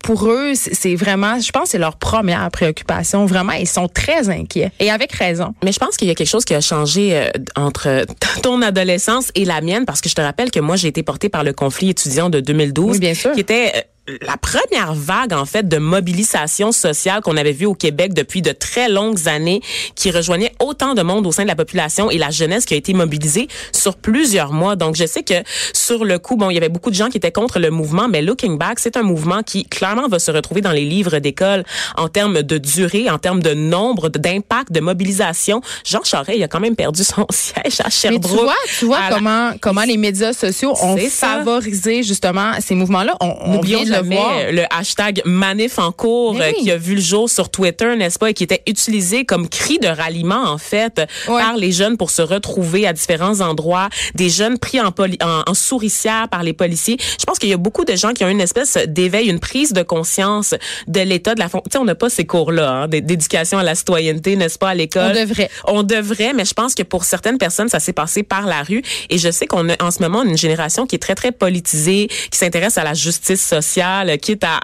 pour 0.04 0.28
eux, 0.28 0.52
c'est 0.54 0.96
vraiment, 0.96 1.40
je 1.40 1.52
pense, 1.52 1.70
c'est 1.70 1.78
leur 1.78 1.96
première 1.96 2.52
préoccupation. 2.52 3.26
Vraiment, 3.26 3.54
ils 3.54 3.68
sont 3.68 3.88
très 3.88 4.30
inquiets 4.30 4.72
et 4.80 4.92
avec 4.92 5.14
raison. 5.14 5.56
Mais 5.64 5.72
je 5.72 5.80
pense 5.80 5.98
qu'il 5.98 6.10
y 6.10 6.12
a 6.12 6.16
quelque 6.16 6.28
chose 6.28 6.46
qui 6.46 6.54
a 6.54 6.62
changé 6.62 7.16
euh, 7.16 7.30
entre 7.56 8.06
ton 8.44 8.62
adolescence 8.62 9.32
et 9.34 9.46
la 9.46 9.62
mienne, 9.62 9.86
parce 9.86 10.02
que 10.02 10.10
je 10.10 10.16
te 10.16 10.22
rappelle 10.22 10.52
que 10.52 10.60
moi, 10.60 10.76
j'ai 10.76 10.90
été 10.90 11.04
portée 11.04 11.30
par 11.30 11.44
le 11.44 11.54
conflit 11.54 11.90
étudiant 11.90 12.30
de 12.30 12.42
2012, 12.42 13.00
bien 13.00 13.14
sûr. 13.14 13.32
qui 13.32 13.40
était 13.40 13.72
euh, 13.76 13.82
la 14.22 14.36
première 14.36 14.94
vague 14.94 15.32
en 15.32 15.46
fait 15.46 15.70
de 15.70 15.78
mobilisation 15.78 16.74
sociale 16.74 17.22
qu'on 17.22 17.38
avait 17.38 17.54
vue 17.54 17.66
au 17.66 17.74
Québec 17.74 18.14
depuis 18.14 18.42
de 18.42 18.52
très 18.52 18.90
longues 18.90 19.30
années 19.30 19.62
qui 19.96 20.12
rejoignait 20.12 20.52
autant 20.60 20.94
de 20.94 21.02
monde 21.02 21.26
au 21.26 21.32
sein 21.32 21.44
de 21.44 21.48
la 21.48 21.56
population 21.56 22.12
et 22.12 22.18
la 22.18 22.30
jeunesse 22.30 22.66
qui 22.66 22.74
a 22.74 22.78
été 22.78 22.94
mobilisée 22.94 23.48
sur 23.72 23.96
plusieurs 23.96 24.52
mois. 24.52 24.76
Donc 24.76 24.98
je 24.98 25.06
sais 25.06 25.24
que 25.24 25.36
sur 25.72 26.04
le 26.04 26.20
coup 26.20 26.36
bon, 26.36 26.50
il 26.50 26.56
y 26.56 26.58
avait 26.58 26.68
beaucoup 26.68 26.90
de 26.90 26.96
gens 26.96 27.08
qui 27.08 27.16
étaient 27.16 27.32
contre 27.32 27.60
le 27.60 27.70
mouvement 27.70 28.10
mais 28.10 28.22
looking 28.22 28.58
back, 28.58 28.80
c'est 28.80 28.98
un 28.98 29.04
mouvement 29.04 29.42
qui 29.42 29.64
clairement 29.64 30.10
va 30.10 30.20
se 30.20 30.32
retrouver 30.32 30.60
dans 30.60 30.74
les 30.74 30.84
livres 30.84 31.20
d'école 31.20 31.64
en 31.96 32.10
termes 32.10 32.42
de 32.42 32.58
durée, 32.58 33.10
en 33.10 33.20
termes 33.20 33.42
de 33.42 33.54
nombre, 33.54 34.10
d'impact, 34.10 34.74
de 34.74 34.82
mobilisation. 34.82 35.62
Jean 35.86 36.04
Charest, 36.04 36.38
il 36.38 36.44
a 36.44 36.50
quand 36.50 36.60
même 36.60 36.76
perdu 36.76 37.06
son 37.06 37.26
siège 37.32 37.80
à 37.80 37.90
Sherbrooke. 37.90 38.32
Mais 38.34 38.38
tu 38.38 38.44
vois, 38.44 38.56
tu 38.80 38.86
vois 38.86 39.00
comment 39.10 39.52
comment 39.62 39.84
les 39.84 39.98
médias 39.98 40.34
sociaux 40.34 40.74
ont 40.82 40.98
favorisé 40.98 42.04
justement 42.04 42.52
ces 42.60 42.76
mouvements-là. 42.76 43.16
On, 43.22 43.34
on 43.46 43.62
le 44.02 44.64
hashtag 44.70 45.22
manif 45.26 45.80
en 45.80 45.92
cours 45.92 46.40
euh, 46.40 46.52
qui 46.52 46.72
a 46.72 46.78
vu 46.78 46.96
le 46.96 47.02
jour 47.02 47.30
sur 47.30 47.50
Twitter, 47.50 47.96
n'est-ce 47.96 48.20
pas, 48.20 48.30
et 48.30 48.34
qui 48.34 48.44
était 48.44 48.64
utilisé 48.68 49.26
comme 49.26 49.48
cri 49.48 49.80
de 49.80 49.88
ralliement 49.88 50.44
en 50.44 50.58
fait 50.58 51.02
par 51.26 51.56
les 51.56 51.72
jeunes 51.72 51.98
pour 51.98 52.12
se 52.12 52.22
retrouver 52.22 52.88
à 52.88 52.94
différents 52.94 53.42
endroits, 53.42 53.90
des 54.16 54.30
jeunes 54.30 54.58
pris 54.58 54.80
en, 54.80 54.94
en, 55.22 55.54
souricière 55.54 56.28
par 56.30 56.44
les 56.44 56.54
policiers. 56.54 56.98
Je 57.20 57.26
pense 57.26 57.40
qu'il 57.40 57.50
y 57.50 57.54
a 57.54 57.58
beaucoup 57.58 57.86
de 57.86 57.96
gens 57.96 58.14
qui 58.14 58.24
ont 58.24 58.30
une 58.30 58.42
espèce 58.42 58.78
d'éveil, 58.88 59.30
une 59.30 59.40
prise 59.40 59.74
de 59.74 59.84
conscience 59.84 60.56
de 60.88 61.02
l'état 61.02 61.36
de 61.36 61.40
la. 61.40 61.50
Tu 61.50 61.60
sais, 61.72 61.78
on 61.78 61.86
n'a 61.86 61.96
pas 61.96 62.10
ces 62.10 62.26
cours-là 62.26 62.72
hein, 62.72 62.88
d'éducation 62.88 63.58
à 63.58 63.64
la 63.64 63.76
citoyenneté, 63.76 64.36
n'est-ce 64.36 64.58
pas, 64.58 64.70
à 64.70 64.76
l'école? 64.76 65.12
On 65.12 65.20
devrait. 65.20 65.50
On 65.66 65.84
devrait, 65.84 66.34
mais 66.34 66.46
je 66.46 66.54
pense 66.54 66.76
que 66.76 66.84
pour 66.84 67.04
certaines 67.04 67.38
personnes, 67.38 67.70
ça 67.70 67.80
s'est 67.80 67.94
passé 67.94 68.24
par 68.24 68.46
la 68.46 68.64
rue. 68.64 68.82
Et 69.10 69.18
je 69.18 69.30
sais 69.32 69.46
qu'on 69.46 69.70
a 69.70 69.82
en 69.82 69.92
ce 69.92 70.02
moment 70.02 70.24
une 70.24 70.38
génération 70.38 70.86
qui 70.86 70.96
est 70.96 71.00
très 71.00 71.16
très 71.16 71.32
politisée, 71.32 72.08
qui 72.32 72.38
s'intéresse 72.38 72.78
à 72.78 72.84
la 72.84 72.94
justice 72.94 73.46
sociale 73.46 73.83
quitte 74.22 74.44
à, 74.44 74.60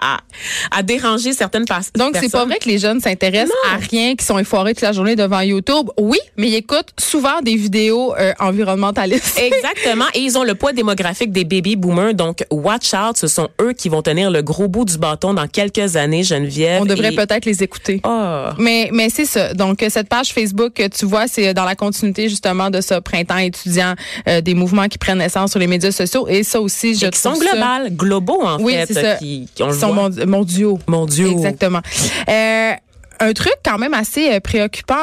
à, 0.70 0.82
déranger 0.82 1.32
certaines 1.32 1.64
personnes. 1.64 1.92
Donc, 1.96 2.16
c'est 2.20 2.30
pas 2.30 2.44
vrai 2.44 2.58
que 2.58 2.68
les 2.68 2.78
jeunes 2.78 3.00
s'intéressent 3.00 3.56
à 3.72 3.76
rien, 3.76 4.14
qui 4.16 4.24
sont 4.24 4.38
effoirés 4.38 4.74
toute 4.74 4.82
la 4.82 4.92
journée 4.92 5.16
devant 5.16 5.40
YouTube. 5.40 5.88
Oui, 5.98 6.18
mais 6.36 6.48
ils 6.48 6.54
écoutent 6.56 6.92
souvent 6.98 7.40
des 7.42 7.56
vidéos 7.56 8.14
euh, 8.16 8.32
environnementalistes. 8.38 9.38
Exactement. 9.38 10.06
Et 10.14 10.20
ils 10.20 10.38
ont 10.38 10.44
le 10.44 10.54
poids 10.54 10.72
démographique 10.72 11.32
des 11.32 11.44
baby 11.44 11.76
boomers. 11.76 12.14
Donc, 12.14 12.44
watch 12.50 12.94
out. 12.94 13.16
Ce 13.16 13.26
sont 13.26 13.48
eux 13.60 13.72
qui 13.72 13.88
vont 13.88 14.02
tenir 14.02 14.30
le 14.30 14.42
gros 14.42 14.68
bout 14.68 14.84
du 14.84 14.98
bâton 14.98 15.34
dans 15.34 15.46
quelques 15.46 15.96
années, 15.96 16.22
Geneviève. 16.22 16.82
On 16.82 16.86
devrait 16.86 17.12
peut-être 17.12 17.44
les 17.44 17.62
écouter. 17.62 18.00
Oh. 18.04 18.44
Mais, 18.58 18.90
mais 18.92 19.10
c'est 19.10 19.24
ça. 19.24 19.54
Donc, 19.54 19.84
cette 19.88 20.08
page 20.08 20.32
Facebook 20.32 20.74
que 20.74 20.88
tu 20.88 21.04
vois, 21.06 21.26
c'est 21.26 21.54
dans 21.54 21.64
la 21.64 21.74
continuité, 21.74 22.28
justement, 22.28 22.70
de 22.70 22.80
ce 22.80 22.98
printemps 23.00 23.38
étudiant, 23.38 23.94
euh, 24.28 24.40
des 24.40 24.54
mouvements 24.54 24.88
qui 24.88 24.98
prennent 24.98 25.18
naissance 25.18 25.50
sur 25.50 25.60
les 25.60 25.66
médias 25.66 25.92
sociaux. 25.92 26.26
Et 26.28 26.42
ça 26.42 26.60
aussi, 26.60 26.94
je 26.94 27.06
et 27.06 27.10
qui 27.10 27.18
sont 27.18 27.32
globales, 27.32 27.94
globaux, 27.94 28.42
en 28.42 28.60
oui, 28.60 28.74
fait 28.74 28.92
ça. 28.92 29.09
Qui, 29.18 29.48
qui- 29.54 29.62
on 29.62 29.72
sont 29.72 29.92
voit. 29.92 30.08
mondi- 30.08 30.24
mondiaux. 30.26 30.78
mondiaux. 30.86 31.30
Exactement. 31.32 31.80
Euh, 32.28 32.72
un 33.20 33.32
truc 33.32 33.54
quand 33.64 33.78
même 33.78 33.94
assez 33.94 34.32
euh, 34.32 34.40
préoccupant. 34.40 34.94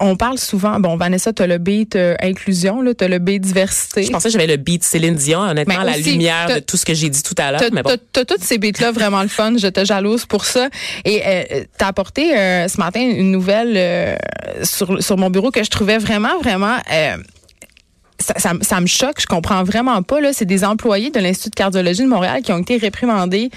On 0.00 0.14
parle 0.14 0.38
souvent, 0.38 0.78
bon, 0.78 0.96
Vanessa, 0.96 1.32
tu 1.32 1.42
as 1.42 1.48
le 1.48 1.58
beat 1.58 1.96
euh, 1.96 2.14
inclusion, 2.22 2.84
tu 2.96 3.04
as 3.04 3.08
le 3.08 3.18
beat 3.18 3.42
diversité. 3.42 4.04
Je 4.04 4.12
pensais 4.12 4.28
que 4.28 4.32
j'avais 4.32 4.46
le 4.46 4.56
beat 4.56 4.84
Céline 4.84 5.16
Dion, 5.16 5.40
honnêtement, 5.40 5.74
Mais 5.74 5.80
à 5.80 5.96
la 5.96 5.98
lumière 5.98 6.44
t'as- 6.46 6.54
de 6.54 6.60
tout 6.60 6.76
ce 6.76 6.86
que 6.86 6.94
j'ai 6.94 7.08
dit 7.10 7.20
tout 7.20 7.34
à 7.36 7.50
l'heure. 7.50 7.60
T'as 7.60 7.70
bon. 7.70 7.82
t'as- 7.82 7.96
t'as 8.12 8.24
tous 8.24 8.40
ces 8.40 8.58
beats-là 8.58 8.92
vraiment 8.92 9.22
le 9.22 9.28
fun. 9.28 9.54
Je 9.58 9.66
te 9.66 9.84
jalouse 9.84 10.24
pour 10.24 10.44
ça. 10.44 10.68
Et 11.04 11.20
euh, 11.26 11.64
t'as 11.76 11.88
apporté 11.88 12.32
euh, 12.38 12.68
ce 12.68 12.76
matin 12.78 13.00
une 13.00 13.32
nouvelle 13.32 13.74
euh, 13.76 14.16
sur, 14.62 15.02
sur 15.02 15.16
mon 15.18 15.30
bureau 15.30 15.50
que 15.50 15.64
je 15.64 15.70
trouvais 15.70 15.98
vraiment, 15.98 16.38
vraiment... 16.40 16.76
ça, 18.18 18.34
ça, 18.36 18.52
ça 18.60 18.80
me 18.80 18.86
choque, 18.86 19.20
je 19.20 19.26
comprends 19.26 19.62
vraiment 19.62 20.02
pas. 20.02 20.20
Là, 20.20 20.32
c'est 20.32 20.44
des 20.44 20.64
employés 20.64 21.10
de 21.10 21.20
l'Institut 21.20 21.50
de 21.50 21.54
cardiologie 21.54 22.02
de 22.02 22.08
Montréal 22.08 22.42
qui 22.42 22.52
ont 22.52 22.58
été 22.58 22.76
réprimandés 22.76 23.50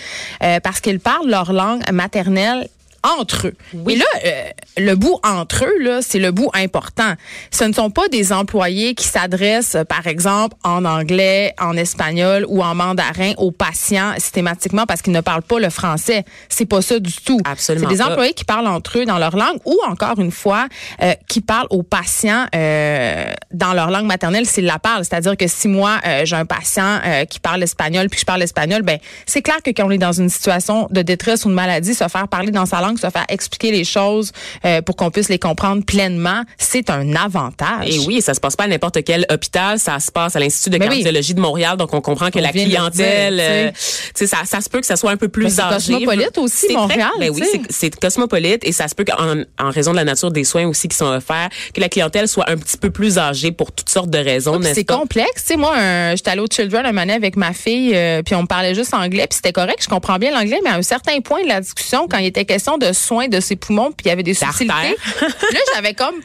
euh, 0.44 0.60
parce 0.60 0.80
qu'ils 0.80 1.00
parlent 1.00 1.30
leur 1.30 1.54
langue 1.54 1.82
maternelle 1.92 2.68
entre 3.04 3.48
eux. 3.48 3.56
Et 3.90 3.96
là, 3.96 4.06
euh, 4.26 4.44
le 4.78 4.96
bout 4.96 5.20
entre 5.24 5.66
eux, 5.66 5.84
là, 5.84 6.02
c'est 6.02 6.20
le 6.20 6.32
bout 6.32 6.50
important. 6.54 7.14
Ce 7.50 7.64
ne 7.64 7.74
sont 7.74 7.90
pas 7.90 8.08
des 8.10 8.32
employés 8.32 8.94
qui 8.96 9.08
s'adressent, 9.08 9.76
euh, 9.76 9.84
par 9.84 10.08
exemple, 10.08 10.56
en 10.64 10.86
anglais, 10.86 11.54
en 11.60 11.76
espagnol 11.76 12.46
ou 12.48 12.64
en 12.64 12.76
mandarin 12.76 13.34
aux 13.38 13.52
patients 13.52 14.14
systématiquement 14.18 14.86
parce 14.86 15.02
qu'ils 15.02 15.14
ne 15.14 15.22
parlent 15.22 15.42
pas 15.42 15.60
le 15.60 15.70
français. 15.70 16.24
C'est 16.50 16.66
pas 16.66 16.82
ça 16.82 17.00
du 17.00 17.14
tout. 17.14 17.40
Absolument 17.44 17.90
C'est 17.90 17.96
des 17.96 18.04
pas. 18.04 18.12
employés 18.12 18.34
qui 18.34 18.46
parlent 18.46 18.68
entre 18.68 19.00
eux 19.00 19.06
dans 19.06 19.18
leur 19.18 19.36
langue 19.36 19.60
ou 19.66 19.78
encore 19.88 20.20
une 20.20 20.32
fois 20.32 20.68
euh, 21.02 21.14
qui 21.28 21.42
parlent 21.42 21.68
aux 21.70 21.84
patients 21.84 22.46
euh, 22.56 23.26
dans 23.52 23.74
leur 23.74 23.90
langue 23.90 24.06
maternelle 24.06 24.46
s'ils 24.46 24.66
la 24.66 24.80
parlent. 24.80 25.04
C'est-à-dire 25.06 25.38
que 25.38 25.48
si 25.48 25.68
moi 25.68 26.00
j'ai 26.24 26.36
un 26.36 26.46
patient 26.46 27.00
qui 27.30 27.40
parle 27.40 27.64
espagnol 27.64 28.10
puis 28.10 28.20
je 28.20 28.26
parle 28.26 28.42
espagnol, 28.42 28.82
ben 28.82 29.00
c'est 29.26 29.42
clair 29.42 29.62
que 29.64 29.72
quand 29.72 29.86
on 29.86 29.92
est 29.92 29.98
dans 29.98 30.12
une 30.12 30.30
situation 30.30 30.88
de 30.92 31.02
détresse 31.02 31.46
ou 31.46 31.50
de 31.50 31.54
maladie, 31.54 31.94
se 31.94 32.08
faire 32.08 32.28
parler 32.28 32.52
dans 32.52 32.66
sa 32.66 32.82
langue, 32.82 32.91
se 33.00 33.10
faire 33.10 33.26
expliquer 33.30 33.72
les 33.72 33.84
choses 33.84 34.32
euh, 34.66 34.82
pour 34.82 34.96
qu'on 34.96 35.12
puisse 35.12 35.30
les 35.30 35.40
comprendre 35.40 35.84
pleinement, 35.86 36.44
c'est 36.58 36.90
un 36.90 37.16
avantage. 37.16 37.88
Et 37.90 38.00
oui, 38.00 38.22
ça 38.22 38.34
se 38.34 38.40
passe 38.40 38.56
pas 38.56 38.66
à 38.66 38.68
n'importe 38.68 39.04
quel 39.04 39.26
hôpital, 39.32 39.80
ça 39.80 40.00
se 40.00 40.12
passe 40.12 40.36
à 40.36 40.40
l'Institut 40.40 40.70
de 40.72 40.78
Ben 40.78 40.90
oui. 40.90 40.96
cardiologie 40.98 41.34
de 41.34 41.40
Montréal, 41.42 41.78
donc 41.78 41.94
on 41.94 42.02
comprend 42.02 42.30
que 42.30 42.40
On 42.40 42.42
la 42.42 42.52
clientèle, 42.52 43.36
dire, 43.36 43.44
euh, 43.48 43.72
tu 43.72 43.76
sais, 44.16 44.28
ça, 44.28 44.38
ça 44.46 44.62
se 44.62 44.70
peut 44.70 44.80
que 44.80 44.86
ça 44.88 44.96
soit 44.96 45.12
un 45.12 45.18
peu 45.18 45.28
Ben, 45.28 45.32
plus 45.32 45.56
c'est 45.56 45.62
âgé. 45.62 45.94
cosmopolite 45.94 46.38
aussi, 46.38 46.66
C'est 46.68 46.74
Montréal, 46.74 47.10
très- 47.18 47.30
ben 47.30 47.34
oui, 47.36 47.42
sais. 47.42 47.62
c'est- 47.70 47.72
c'est 47.92 47.96
cosmopolite 48.00 48.64
et 48.66 48.72
ça 48.72 48.88
se 48.88 48.96
peut 48.96 49.06
qu'en 49.06 49.44
en 49.60 49.70
raison 49.72 49.92
de 49.92 49.96
la 49.98 50.04
nature 50.04 50.32
des 50.32 50.44
soins 50.44 50.66
aussi 50.68 50.88
qui 50.88 50.98
sont 50.98 51.06
offerts, 51.06 51.50
que 51.74 51.82
la 51.82 51.90
clientèle 51.90 52.28
soit 52.28 52.50
un 52.50 52.58
petit 52.58 52.78
peu 52.78 52.90
plus 52.92 53.18
âgée 53.18 53.52
pour 53.52 53.72
toutes 53.72 53.90
sortes 53.90 54.10
de 54.10 54.18
raisons, 54.18 54.60
n'est-ce 54.60 54.76
C'est 54.76 54.84
complexe. 54.86 55.44
Tu 55.44 55.54
sais, 55.54 55.58
moi, 55.58 55.76
j'étais 56.16 56.32
allée 56.32 56.42
au 56.42 56.48
Children 56.52 56.86
un 56.86 56.92
moment 56.92 57.14
avec 57.14 57.36
ma 57.36 57.54
fille, 57.54 57.92
euh, 57.96 58.22
puis 58.24 58.36
on 58.36 58.44
me 58.44 58.48
parlait 58.48 58.76
juste 58.76 58.94
anglais, 58.94 59.28
puis 59.30 59.36
c'était 59.38 59.52
correct, 59.54 59.80
je 59.82 59.88
comprends 59.90 60.18
bien 60.18 60.32
l'anglais, 60.32 60.60
mais 60.64 60.70
à 60.70 60.76
un 60.76 60.82
certain 60.82 61.20
point 61.22 61.44
de 61.44 61.48
la 61.48 61.62
discussion, 61.62 62.08
quand 62.10 62.18
il 62.18 62.26
était 62.28 62.46
question 62.46 62.78
de 62.82 62.94
soins 62.94 63.28
de 63.28 63.40
ses 63.40 63.56
poumons, 63.56 63.92
puis 63.92 64.06
il 64.06 64.10
y 64.10 64.12
avait 64.12 64.24
des 64.24 64.34
subtilités, 64.34 64.96
là, 65.22 65.60
j'avais 65.74 65.94
comme, 65.94 66.16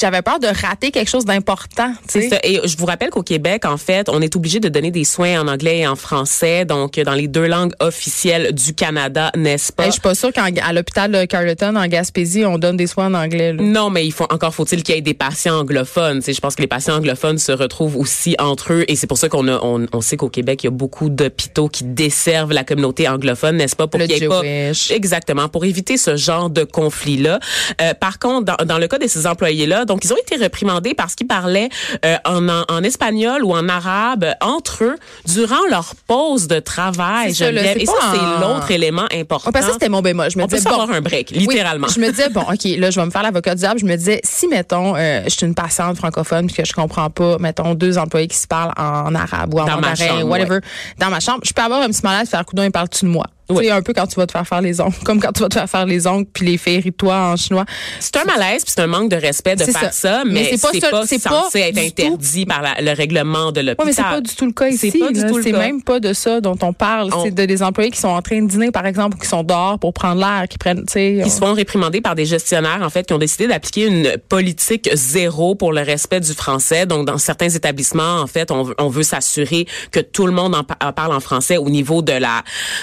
j'avais 0.00 0.22
peur 0.22 0.38
de 0.40 0.46
rater 0.46 0.90
quelque 0.90 1.08
chose 1.08 1.24
d'important. 1.24 1.92
C'est 2.08 2.28
ça. 2.28 2.38
Et 2.42 2.60
je 2.64 2.76
vous 2.76 2.86
rappelle 2.86 3.10
qu'au 3.10 3.22
Québec, 3.22 3.64
en 3.64 3.76
fait, 3.76 4.08
on 4.08 4.20
est 4.20 4.34
obligé 4.36 4.60
de 4.60 4.68
donner 4.68 4.90
des 4.90 5.04
soins 5.04 5.40
en 5.40 5.48
anglais 5.48 5.78
et 5.78 5.86
en 5.86 5.96
français, 5.96 6.64
donc 6.64 6.98
dans 6.98 7.14
les 7.14 7.28
deux 7.28 7.46
langues 7.46 7.72
officielles 7.80 8.52
du 8.54 8.74
Canada, 8.74 9.30
n'est-ce 9.36 9.72
pas? 9.72 9.84
Hey, 9.84 9.88
je 9.90 9.92
suis 9.92 10.00
pas 10.00 10.14
sûre 10.14 10.32
qu'à 10.32 10.72
l'hôpital 10.72 11.10
de 11.10 11.24
Carleton, 11.24 11.76
en 11.76 11.86
Gaspésie, 11.86 12.44
on 12.44 12.58
donne 12.58 12.76
des 12.76 12.86
soins 12.86 13.06
en 13.06 13.14
anglais. 13.14 13.52
là. 13.52 13.62
Non, 13.62 13.90
mais 13.90 14.06
il 14.06 14.12
faut 14.12 14.26
encore 14.30 14.54
faut-il 14.54 14.82
qu'il 14.82 14.94
y 14.94 14.98
ait 14.98 15.02
des 15.02 15.14
patients 15.14 15.58
anglophones. 15.60 16.22
Je 16.26 16.40
pense 16.40 16.54
que 16.54 16.62
les 16.62 16.68
patients 16.68 16.96
anglophones 16.96 17.38
se 17.38 17.52
retrouvent 17.52 17.96
aussi 17.96 18.36
entre 18.38 18.72
eux, 18.72 18.84
et 18.88 18.96
c'est 18.96 19.06
pour 19.06 19.18
ça 19.18 19.28
qu'on 19.28 19.48
on, 19.48 19.86
on 19.92 20.00
sait 20.00 20.16
qu'au 20.16 20.28
Québec, 20.28 20.62
il 20.62 20.66
y 20.66 20.68
a 20.68 20.72
beaucoup 20.72 21.08
d'hôpitaux 21.08 21.68
qui 21.68 21.84
desservent 21.84 22.52
la 22.52 22.64
communauté 22.64 23.08
anglophone, 23.08 23.56
n'est-ce 23.56 23.76
pas, 23.76 23.86
pour 23.86 24.00
qu'il 24.00 24.10
y 24.10 24.24
ait 24.24 24.28
pas 24.28 24.42
exactement 24.90 25.48
pour 25.48 25.64
éviter 25.64 25.96
ce 25.96 26.16
genre 26.16 26.50
de 26.50 26.64
conflit-là. 26.64 27.40
Euh, 27.80 27.94
par 27.94 28.18
contre, 28.18 28.44
dans, 28.56 28.64
dans 28.64 28.78
le 28.78 28.88
cas 28.88 28.98
de 28.98 29.06
ces 29.06 29.26
employés-là, 29.66 29.84
donc 29.84 30.04
ils 30.04 30.12
ont 30.12 30.16
été 30.16 30.36
réprimandés 30.36 30.94
parce 30.94 31.14
qu'ils 31.14 31.26
parlaient 31.26 31.68
euh, 32.04 32.16
en, 32.24 32.48
en, 32.48 32.64
en 32.68 32.82
espagnol 32.82 33.44
ou 33.44 33.52
en 33.52 33.68
arabe 33.68 34.26
entre 34.40 34.84
eux 34.84 34.96
durant 35.26 35.64
leur 35.70 35.94
pause 36.06 36.48
de 36.48 36.58
travail. 36.60 37.34
Ça, 37.34 37.50
là, 37.52 37.76
et 37.76 37.86
ça, 37.86 37.92
c'est 38.12 38.40
l'autre 38.46 38.70
élément 38.70 39.06
important. 39.14 39.52
Parce 39.52 39.66
que 39.66 39.72
c'était 39.72 39.88
mon 39.88 40.02
bémol. 40.02 40.30
Je 40.30 40.38
me 40.38 40.44
on 40.44 40.46
peut 40.46 40.56
disais, 40.56 40.68
se 40.68 40.74
bon, 40.74 40.80
avoir 40.80 40.96
un 40.96 41.00
break, 41.00 41.32
Oui, 41.32 41.40
littéralement. 41.40 41.88
je 41.88 42.00
me 42.00 42.10
disais, 42.10 42.28
bon, 42.30 42.42
OK, 42.42 42.64
là, 42.78 42.90
je 42.90 43.00
vais 43.00 43.06
me 43.06 43.10
faire 43.10 43.22
l'avocat 43.22 43.54
du 43.54 43.60
diable. 43.60 43.80
Je 43.80 43.86
me 43.86 43.96
disais, 43.96 44.20
si, 44.24 44.48
mettons, 44.48 44.94
euh, 44.96 45.22
je 45.24 45.30
suis 45.30 45.46
une 45.46 45.54
patiente 45.54 45.96
francophone 45.96 46.46
puis 46.46 46.56
que 46.56 46.64
je 46.64 46.72
comprends 46.72 47.10
pas, 47.10 47.36
mettons, 47.38 47.74
deux 47.74 47.98
employés 47.98 48.28
qui 48.28 48.36
se 48.36 48.46
parlent 48.46 48.72
en 48.76 49.14
arabe 49.14 49.54
ou 49.54 49.60
en 49.60 49.64
Dans 49.64 49.80
ma 49.80 49.88
mandarin, 49.90 50.06
chambre, 50.20 50.28
whatever, 50.30 50.58
dans 50.98 51.10
ma 51.10 51.20
chambre, 51.20 51.40
je 51.44 51.52
peux 51.52 51.62
avoir 51.62 51.82
un 51.82 51.88
petit 51.88 52.02
malade 52.02 52.26
faire 52.26 52.44
coudon 52.44 52.62
et 52.62 52.70
parle-tu 52.70 53.04
de 53.04 53.10
moi? 53.10 53.24
Oui. 53.48 53.58
Tu 53.58 53.64
sais, 53.66 53.70
un 53.70 53.82
peu 53.82 53.92
quand 53.92 54.06
tu 54.06 54.16
vas 54.16 54.26
te 54.26 54.32
faire 54.32 54.46
faire 54.46 54.60
les 54.60 54.80
ongles, 54.80 54.94
comme 55.04 55.20
quand 55.20 55.32
tu 55.32 55.40
vas 55.42 55.48
te 55.48 55.54
faire 55.54 55.68
faire 55.70 55.86
les 55.86 56.06
ongles 56.06 56.26
puis 56.32 56.46
les 56.46 56.58
faire 56.58 56.82
toi 56.98 57.30
en 57.32 57.36
chinois. 57.36 57.64
C'est 58.00 58.16
un 58.16 58.24
malaise 58.24 58.64
puis 58.64 58.72
c'est 58.74 58.82
un 58.82 58.86
manque 58.86 59.10
de 59.10 59.16
respect 59.16 59.56
de 59.56 59.64
C'est 59.64 59.72
faire 59.72 59.92
ça. 59.92 60.18
ça, 60.18 60.22
mais, 60.24 60.32
Mais 60.32 60.44
c'est 60.52 60.60
pas 60.62 60.68
c'est 60.72 60.80
ça- 60.80 60.90
pas, 60.90 61.06
c'est 61.06 61.22
pas 61.22 61.42
censé 61.44 61.60
être 61.60 61.74
tout- 61.74 61.80
interdit 62.02 62.46
par 62.46 62.62
la- 62.62 62.80
le 62.80 62.92
règlement 62.92 63.52
de 63.52 63.60
l'hôpital. 63.60 63.76
Oui, 63.80 63.86
mais 63.86 63.92
c'est 63.92 64.02
pas 64.02 64.20
du 64.20 64.34
tout 64.34 64.46
le 64.46 64.52
cas 64.52 64.70
C'est 64.72 64.88
ici. 64.88 65.02
C'est 65.42 65.52
même 65.52 65.82
pas 65.82 66.00
de 66.00 66.12
ça 66.12 66.40
dont 66.40 66.56
on 66.62 66.72
parle. 66.72 67.10
On- 67.14 67.24
C'est 67.24 67.30
de 67.30 67.44
des 67.44 67.62
employés 67.62 67.90
qui 67.90 68.00
sont 68.00 68.08
en 68.08 68.22
train 68.22 68.42
de 68.42 68.48
dîner, 68.48 68.70
par 68.70 68.86
exemple, 68.86 69.16
ou 69.16 69.20
qui 69.20 69.28
sont 69.28 69.42
dehors 69.44 69.78
pour 69.78 69.92
prendre 69.92 70.20
l'air, 70.20 70.46
qui 70.48 70.58
prennent, 70.58 70.84
tu 70.86 70.92
sais. 70.92 71.20
Qui 71.22 71.30
se 71.30 71.38
font 71.38 71.52
réprimander 71.54 72.00
par 72.00 72.14
des 72.14 72.24
gestionnaires, 72.24 72.80
en 72.82 72.90
fait, 72.90 73.06
qui 73.06 73.12
ont 73.14 73.18
décidé 73.18 73.46
d'appliquer 73.46 73.86
une 73.86 74.16
politique 74.28 74.90
zéro 74.94 75.54
pour 75.54 75.72
le 75.72 75.82
respect 75.82 76.20
du 76.20 76.32
français. 76.32 76.86
Donc, 76.86 77.06
dans 77.06 77.18
certains 77.18 77.48
établissements, 77.50 78.20
en 78.20 78.26
fait, 78.26 78.50
on, 78.50 78.62
veut- 78.64 78.74
on 78.78 78.88
veut 78.88 79.02
s'assurer 79.04 79.66
que 79.92 80.00
tout 80.00 80.26
le 80.26 80.32
monde 80.32 80.54
en 80.54 80.92
parle 80.92 81.12
en 81.14 81.20
français 81.20 81.56
au 81.58 81.68
niveau 81.70 82.02
de 82.02 82.12
la 82.12 82.42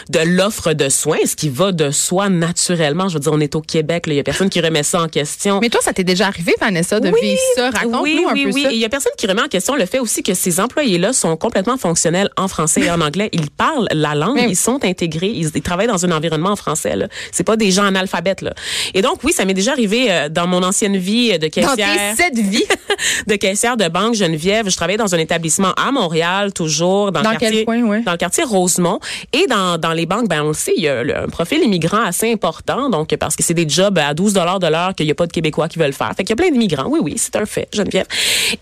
de 0.09 0.19
l'offre 0.19 0.52
de 0.73 0.89
soins, 0.89 1.17
ce 1.25 1.35
qui 1.35 1.49
va 1.49 1.71
de 1.71 1.91
soi 1.91 2.29
naturellement? 2.29 3.09
Je 3.09 3.15
veux 3.15 3.19
dire, 3.19 3.31
on 3.33 3.39
est 3.39 3.55
au 3.55 3.61
Québec, 3.61 4.03
il 4.07 4.13
y 4.13 4.19
a 4.19 4.23
personne 4.23 4.49
qui 4.49 4.61
remet 4.61 4.83
ça 4.83 5.01
en 5.01 5.07
question. 5.07 5.59
Mais 5.61 5.69
toi, 5.69 5.81
ça 5.83 5.93
t'est 5.93 6.03
déjà 6.03 6.27
arrivé, 6.27 6.53
Vanessa, 6.59 6.99
de 6.99 7.07
vivre 7.07 7.39
ça? 7.55 7.69
Raconte-nous 7.71 8.01
oui, 8.03 8.25
un 8.29 8.33
oui, 8.33 8.43
peu 8.45 8.51
oui. 8.53 8.67
il 8.71 8.77
y 8.77 8.85
a 8.85 8.89
personne 8.89 9.11
qui 9.17 9.27
remet 9.27 9.41
en 9.41 9.47
question 9.47 9.75
le 9.75 9.85
fait 9.85 9.99
aussi 9.99 10.23
que 10.23 10.33
ces 10.33 10.59
employés-là 10.59 11.13
sont 11.13 11.35
complètement 11.37 11.77
fonctionnels 11.77 12.29
en 12.37 12.47
français 12.47 12.81
et 12.81 12.91
en 12.91 13.01
anglais. 13.01 13.29
Ils 13.33 13.49
parlent 13.49 13.87
la 13.91 14.15
langue, 14.15 14.35
Oui. 14.37 14.45
ils 14.49 14.55
sont 14.55 14.83
intégrés, 14.85 15.31
ils, 15.33 15.49
ils 15.53 15.61
travaillent 15.61 15.87
dans 15.87 16.05
un 16.05 16.11
environnement 16.11 16.51
en 16.51 16.55
français. 16.55 16.95
Là. 16.95 17.07
C'est 17.31 17.43
pas 17.43 17.57
des 17.57 17.71
gens 17.71 17.83
analphabètes. 17.85 18.41
Là. 18.41 18.53
Et 18.93 19.01
donc, 19.01 19.19
oui, 19.23 19.33
ça 19.33 19.45
m'est 19.45 19.53
déjà 19.53 19.71
arrivé 19.71 20.11
euh, 20.11 20.29
dans 20.29 20.47
mon 20.47 20.63
ancienne 20.63 20.97
vie 20.97 21.31
de 21.37 21.47
Dans 21.47 21.49
caissière. 21.49 22.15
tes 22.15 22.23
sept 22.23 22.37
vies? 22.37 22.63
de 23.27 23.35
caissière 23.35 23.77
de 23.77 23.87
banque 23.87 24.15
Geneviève. 24.15 24.69
Je 24.69 24.75
travaillais 24.75 24.97
dans 24.97 25.15
un 25.15 25.19
établissement 25.19 25.73
à 25.73 25.91
Montréal, 25.91 26.53
toujours 26.53 27.11
dans, 27.11 27.21
Dans 27.21 27.31
le 27.31 27.37
quel 27.37 27.49
quartier, 27.49 27.65
coin, 27.65 27.81
ouais? 27.83 28.01
dans 28.01 28.11
le 28.11 28.17
quartier 28.17 28.43
Rosemont. 28.43 28.99
Et 29.33 29.47
dans, 29.47 29.77
dans 29.77 29.93
les 29.93 30.05
banques, 30.05 30.27
ben 30.29 30.42
on 30.43 30.49
le 30.49 30.53
sait, 30.53 30.73
il 30.75 30.83
y 30.83 30.87
a 30.87 31.23
un 31.23 31.27
profil 31.27 31.61
immigrant 31.63 32.03
assez 32.03 32.31
important, 32.31 32.89
donc 32.89 33.15
parce 33.17 33.35
que 33.35 33.43
c'est 33.43 33.53
des 33.53 33.67
jobs 33.67 33.97
à 33.97 34.13
12 34.13 34.33
dollars 34.33 34.59
de 34.59 34.67
l'heure 34.67 34.95
qu'il 34.95 35.05
n'y 35.05 35.11
a 35.11 35.15
pas 35.15 35.27
de 35.27 35.31
Québécois 35.31 35.67
qui 35.67 35.79
veulent 35.79 35.93
faire. 35.93 36.11
Fait 36.15 36.23
qu'il 36.23 36.29
y 36.29 36.33
a 36.33 36.35
plein 36.35 36.51
d'immigrants. 36.51 36.87
Oui, 36.87 36.99
oui, 37.01 37.15
c'est 37.17 37.35
un 37.35 37.45
fait, 37.45 37.67
Geneviève. 37.73 38.05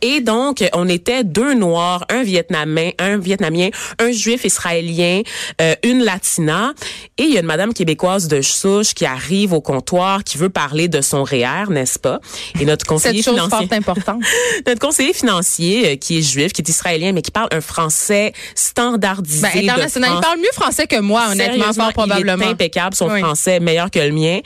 Et 0.02 0.22
donc, 0.22 0.64
on 0.74 0.88
était 0.88 1.24
deux 1.24 1.54
Noirs, 1.54 2.06
un 2.10 2.24
Vietnamien, 2.24 2.92
un 3.00 3.18
Vietnamien, 3.18 3.70
un 4.00 4.12
Juif 4.12 4.46
israélien, 4.46 5.22
euh, 5.62 5.76
une 5.84 6.04
Latina. 6.04 6.74
Et 7.18 7.24
il 7.24 7.34
y 7.34 7.38
a 7.38 7.42
une 7.42 7.46
Madame 7.46 7.74
québécoise 7.74 8.28
de 8.28 8.42
souche 8.42 8.94
qui 8.94 9.06
arrive 9.06 9.54
au 9.54 9.62
comptoir, 9.62 10.24
qui 10.24 10.38
veut 10.38 10.50
parler 10.50 10.88
de 10.88 11.02
son 11.02 11.24
REER, 11.24 11.70
n'est-ce 11.70 12.00
pas? 12.00 12.20
Et 12.60 12.66
notre 12.66 12.86
conseiller 12.86 13.22
Cette 13.22 13.34
chose 13.34 13.44
financier 13.44 13.78
importante. 13.78 14.22
notre 14.68 14.80
conseiller 14.80 15.14
financier 15.14 15.92
euh, 15.92 15.96
qui 15.96 16.20
est 16.20 16.22
juif, 16.22 16.54
qui 16.54 16.62
est 16.62 16.70
israélien, 16.70 17.12
mais 17.12 17.22
qui 17.22 17.32
parle 17.32 17.50
un 17.52 17.62
français 17.62 18.34
standardisé. 18.56 19.42
Ben, 19.42 19.70
international. 19.70 20.12
de 20.12 20.16
Il 20.16 20.22
parle 20.22 20.40
mieux 20.40 20.54
français 20.54 20.88
que 20.88 21.00
moi, 21.00 21.28
honnêtement, 21.32 21.71
Fort 21.74 21.94
probablement. 21.94 22.44
Il 22.44 22.48
est 22.48 22.52
impeccable, 22.52 22.96
son 22.96 23.10
Oui. 23.10 23.20
français 23.22 23.60
meilleur 23.60 23.90
que 23.92 24.00
le 24.00 24.12
mien. 24.12 24.40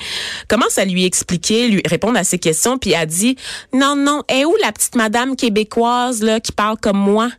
Commence 0.48 0.77
à 0.77 0.86
lui 0.86 1.05
expliquer, 1.05 1.67
lui 1.67 1.82
répondre 1.86 2.17
à 2.17 2.24
ses 2.24 2.39
questions, 2.39 2.77
puis 2.77 2.96
a 2.96 3.05
dit 3.05 3.36
non 3.74 3.96
non, 3.96 4.24
est 4.29 4.46
où 4.46 4.53
la 4.63 4.72
petite 4.72 4.96
madame 4.96 5.36
québécoise 5.36 6.22
là 6.22 6.39
qui 6.39 6.51
parle 6.51 6.77
comme 6.77 6.98
moi? 6.98 7.29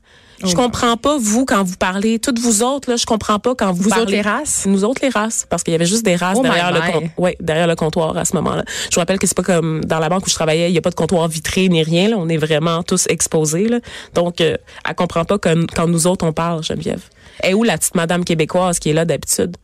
Je 0.45 0.49
Oh. 0.53 0.55
comprends 0.55 0.99
pas 0.99 1.17
vous 1.19 1.47
quand 1.47 1.65
vous 1.65 1.77
parlez, 1.79 2.19
toutes 2.19 2.39
vous 2.39 2.63
autres 2.63 2.91
là, 2.91 2.97
je 2.97 3.07
comprends 3.07 3.39
pas 3.39 3.55
quand 3.55 3.73
vous, 3.73 3.85
Vous 3.85 3.89
parlez. 3.89 4.03
autres, 4.03 4.13
les 4.13 4.21
races? 4.21 4.67
Nous 4.67 4.85
autres 4.85 5.01
les 5.03 5.09
races, 5.09 5.47
parce 5.49 5.63
qu'il 5.63 5.73
y 5.73 5.75
avait 5.75 5.87
juste 5.87 6.05
des 6.05 6.15
races 6.15 6.37
Oh 6.39 6.43
derrière 6.43 6.73
le 6.73 6.81
comptoir. 6.81 7.03
Ouais, 7.17 7.37
derrière 7.41 7.67
le 7.67 7.75
comptoir 7.75 8.15
à 8.19 8.27
ce 8.27 8.37
moment-là. 8.37 8.63
Je 8.91 8.95
vous 8.95 9.01
rappelle 9.01 9.19
que 9.19 9.27
c'est 9.27 9.35
pas 9.37 9.43
comme 9.43 9.83
dans 9.87 9.99
la 9.99 10.11
banque 10.11 10.27
où 10.27 10.29
je 10.29 10.35
travaillais, 10.35 10.69
il 10.71 10.75
y 10.75 10.79
a 10.79 10.83
pas 10.83 10.91
de 10.91 10.95
comptoir 10.95 11.27
vitré 11.29 11.71
ni 11.71 11.83
rien. 11.83 12.11
Là. 12.11 12.17
On 12.19 12.29
est 12.29 12.37
vraiment 12.37 12.83
tous 12.83 13.07
exposés. 13.09 13.67
Là. 13.67 13.79
Donc, 14.13 14.43
euh, 14.43 14.59
elle 14.87 14.95
comprend 14.95 15.25
pas 15.25 15.39
quand, 15.39 15.55
quand 15.75 15.87
nous 15.89 16.07
autres 16.07 16.27
on 16.27 16.35
parle, 16.35 16.63
Geneviève. 16.63 17.01
Et 17.43 17.55
où 17.55 17.65
la 17.65 17.79
petite 17.79 17.95
madame 17.95 18.23
québécoise 18.23 18.79
qui 18.79 18.91
est 18.91 18.95
là 18.95 19.07
d'habitude? 19.07 19.57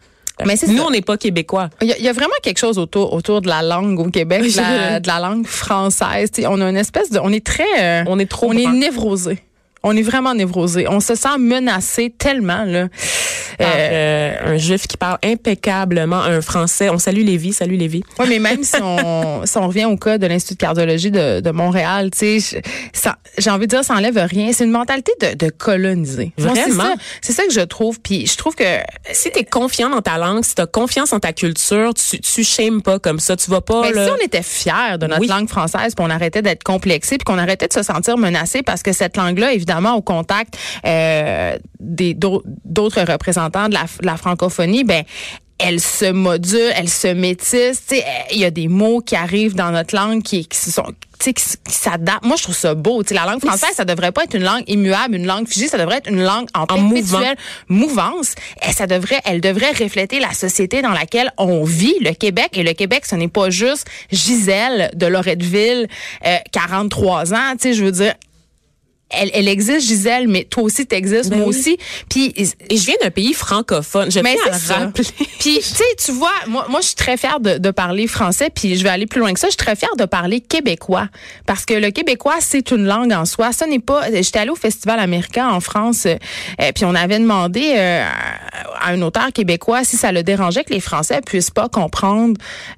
Mais 0.47 0.57
Nous, 0.67 0.77
ça. 0.79 0.85
on 0.87 0.91
n'est 0.91 1.01
pas 1.03 1.17
québécois. 1.17 1.71
Il 1.81 1.89
y, 1.89 1.93
a, 1.93 1.99
il 1.99 2.05
y 2.05 2.09
a 2.09 2.13
vraiment 2.13 2.35
quelque 2.43 2.59
chose 2.59 2.79
autour 2.79 3.13
autour 3.13 3.41
de 3.41 3.49
la 3.49 3.63
langue 3.63 3.99
au 4.01 4.11
Québec, 4.11 4.43
de 4.43 4.57
la, 4.57 5.01
de 5.01 5.07
la 5.07 5.19
langue 5.19 5.47
française. 5.47 6.31
On 6.47 6.61
a 6.61 6.69
une 6.69 6.77
espèce 6.77 7.11
de, 7.11 7.19
on 7.23 7.31
est 7.33 7.45
très, 7.45 7.65
euh, 7.81 8.05
On 8.07 8.19
est 8.19 8.31
trop 8.31 8.49
on 8.51 8.53
est 8.57 8.67
névrosé. 8.67 9.39
On 9.83 9.97
est 9.97 10.03
vraiment 10.03 10.35
névrosé. 10.35 10.87
On 10.89 11.01
se 11.01 11.15
sent 11.17 11.39
menacé 11.39 12.15
tellement 12.17 12.65
là. 12.65 12.89
Euh, 13.61 14.35
un 14.55 14.57
juif 14.57 14.87
qui 14.87 14.97
parle 14.97 15.19
impeccablement 15.25 16.21
un 16.23 16.41
français. 16.41 16.89
On 16.91 16.99
salue 16.99 17.25
Lévi, 17.25 17.53
salut 17.53 17.77
Lévi. 17.77 18.03
Oui, 18.19 18.27
mais 18.29 18.39
même 18.39 18.63
si 18.65 18.77
on, 18.83 19.43
si 19.45 19.57
on 19.59 19.69
revient 19.69 19.85
au 19.87 19.97
cas 19.97 20.19
de 20.19 20.27
l'Institut 20.27 20.55
de 20.55 20.59
cardiologie 20.61 21.11
de, 21.11 21.41
de 21.41 21.51
Montréal, 21.51 22.11
tu 22.11 22.41
sais, 22.41 22.63
j'ai 23.39 23.51
envie 23.51 23.67
de 23.67 23.71
dire, 23.77 23.85
ça 23.85 23.95
enlève 23.95 24.17
rien. 24.17 24.51
C'est 24.53 24.65
une 24.65 24.71
mentalité 24.71 25.13
de, 25.21 25.35
de 25.47 25.51
coloniser. 25.51 26.33
Moi, 26.39 26.53
c'est 26.55 26.63
Vraiment? 26.71 26.85
ça- 26.85 27.03
C'est 27.21 27.33
ça, 27.33 27.45
que 27.47 27.53
je 27.53 27.61
trouve. 27.61 28.01
Puis 28.01 28.27
je 28.27 28.37
trouve 28.37 28.55
que 28.55 28.65
Si 29.13 29.31
t'es 29.31 29.45
confiant 29.45 29.91
dans 29.91 30.01
ta 30.03 30.19
langue, 30.19 30.45
si 30.45 30.55
t'as 30.55 30.67
confiance 30.67 31.13
en 31.13 31.21
ta 31.21 31.33
culture, 31.33 31.93
tu, 31.95 32.21
tu 32.21 32.45
shames 32.45 32.83
pas 32.83 32.99
comme 32.99 33.21
ça. 33.21 33.37
Tu 33.37 33.51
vas 33.51 33.61
pas, 33.61 33.83
Ben, 33.83 33.95
là. 33.95 34.07
si 34.07 34.11
on 34.13 34.25
était 34.25 34.43
fiers 34.43 34.99
de 34.99 35.07
notre 35.07 35.21
Oui. 35.21 35.27
langue 35.29 35.49
française, 35.49 35.95
puis 35.95 36.05
on 36.07 36.11
arrêtait 36.11 36.43
d'être 36.43 36.63
complexé, 36.63 37.17
puis 37.19 37.25
qu'on 37.25 37.39
arrêtait 37.39 37.69
de 37.69 37.73
se 37.73 37.83
sentir 37.83 38.17
menacé, 38.19 38.63
parce 38.63 38.83
que 38.83 38.93
cette 38.93 39.17
langue-là, 39.17 39.53
évidemment, 39.53 39.95
au 39.95 40.03
contact 40.03 40.57
euh, 40.87 41.57
des 41.81 42.15
d'au- 42.15 42.43
d'autres 42.65 43.01
représentants 43.03 43.42
de 43.49 43.75
la, 43.75 43.85
de 43.85 44.07
la 44.07 44.17
francophonie, 44.17 44.85
ben 44.85 45.05
elle 45.59 45.81
se 45.81 46.11
module, 46.11 46.73
elle 46.75 46.89
se 46.89 47.09
métisse. 47.09 47.83
Il 48.33 48.39
y 48.39 48.45
a 48.45 48.51
des 48.51 48.69
mots 48.69 49.01
qui 49.01 49.15
arrivent 49.15 49.55
dans 49.55 49.71
notre 49.71 49.95
langue 49.95 50.23
qui, 50.23 50.47
qui 50.47 50.59
sont 50.59 50.93
qui, 51.21 51.35
qui 51.35 51.73
s'adaptent. 51.73 52.25
Moi, 52.25 52.37
je 52.37 52.43
trouve 52.43 52.57
ça 52.57 52.75
beau. 52.75 53.03
Tu 53.03 53.11
sais, 53.11 53.15
la 53.15 53.31
langue 53.31 53.41
française, 53.41 53.71
ça 53.77 53.85
devrait 53.85 54.11
pas 54.11 54.25
être 54.25 54.35
une 54.35 54.43
langue 54.43 54.65
immuable, 54.67 55.15
une 55.15 55.27
langue 55.27 55.47
figée. 55.47 55.69
Ça 55.69 55.79
devrait 55.79 55.99
être 55.99 56.11
une 56.11 56.23
langue 56.23 56.49
en, 56.55 56.63
En 56.63 56.67
perpétuelle 56.67 57.37
mouvance. 57.69 58.35
Et 58.69 58.73
ça 58.73 58.89
devrait, 58.89 59.21
elle 59.25 59.41
devrait 59.41 59.71
refléter 59.71 60.19
la 60.19 60.33
société 60.33 60.83
dans 60.83 60.91
laquelle 60.91 61.33
on 61.39 61.63
vit, 61.63 61.95
le 62.01 62.13
Québec. 62.13 62.51
Et 62.55 62.65
le 62.65 62.73
Québec, 62.73 63.07
ce 63.07 63.15
n'est 63.15 63.29
pas 63.29 63.51
juste 63.51 63.87
Gisèle 64.11 64.91
de 64.95 65.07
Loretteville, 65.07 65.87
euh, 66.27 66.37
43 66.51 67.35
ans. 67.35 67.53
Tu 67.53 67.69
sais, 67.69 67.75
je 67.75 67.85
veux 67.85 67.93
dire, 67.93 68.15
elle, 69.13 69.31
elle 69.35 69.49
existe, 69.49 69.87
Gisèle, 69.87 70.29
mais 70.29 70.45
toi 70.45 70.63
aussi, 70.65 70.87
t'existes, 70.87 71.31
Ben 71.31 71.39
moi 71.39 71.49
oui. 71.49 71.57
aussi. 71.59 71.79
Puis, 72.09 72.33
Et 72.37 72.77
je 72.77 72.85
viens 72.85 72.97
d'un 73.03 73.11
pays 73.11 73.35
francophone. 73.35 74.11
Je 74.11 74.21
mais 74.21 74.37
tiens 74.43 74.53
à 74.53 74.79
le 74.81 74.85
rappeler. 74.87 75.05
Puis, 75.39 75.59
tu 75.59 75.63
sais, 75.63 75.85
tu 76.05 76.13
vois, 76.13 76.33
moi, 76.49 76.67
moi, 76.69 76.81
je 76.81 76.87
suis 76.87 76.95
très 76.95 77.17
fière 77.17 77.41
de, 77.41 77.59
de 77.59 77.71
parler 77.71 78.07
français, 78.07 78.51
puis 78.55 78.77
je 78.77 78.83
vais 78.83 78.89
aller 78.91 79.07
plus 79.07 79.21
loin 79.21 79.33
que 79.33 79.41
ça. 79.41 79.49
Je 79.49 79.53
suis 79.53 79.57
très 79.57 79.77
fière 79.77 79.95
de 79.97 80.05
parler 80.05 80.41
québécois, 80.41 81.09
parce 81.47 81.65
que 81.65 81.75
le 81.75 81.91
québécois, 81.91 82.37
c'est 82.41 82.71
une 82.71 82.87
langue 82.87 83.13
en 83.13 83.25
soi. 83.25 83.53
Ça 83.53 83.67
n'est 83.67 83.79
pas. 83.79 84.11
J'étais 84.13 84.39
allée 84.39 84.51
au 84.51 84.57
festival 84.57 84.99
américain 84.99 85.49
en 85.49 85.61
France, 85.61 86.07
euh, 86.07 86.17
puis 86.75 86.85
on 86.85 86.95
avait 86.95 87.19
demandé 87.19 87.75
euh, 87.77 88.05
à 88.81 88.91
un 88.91 89.03
auteur 89.03 89.33
québécois 89.33 89.85
si 89.85 89.97
ça 89.97 90.13
le 90.13 90.23
dérangeait 90.23 90.65
que 90.65 90.73
les 90.73 90.81
Français 90.81 91.21
puissent 91.25 91.51
pas 91.51 91.69
comprendre 91.69 92.35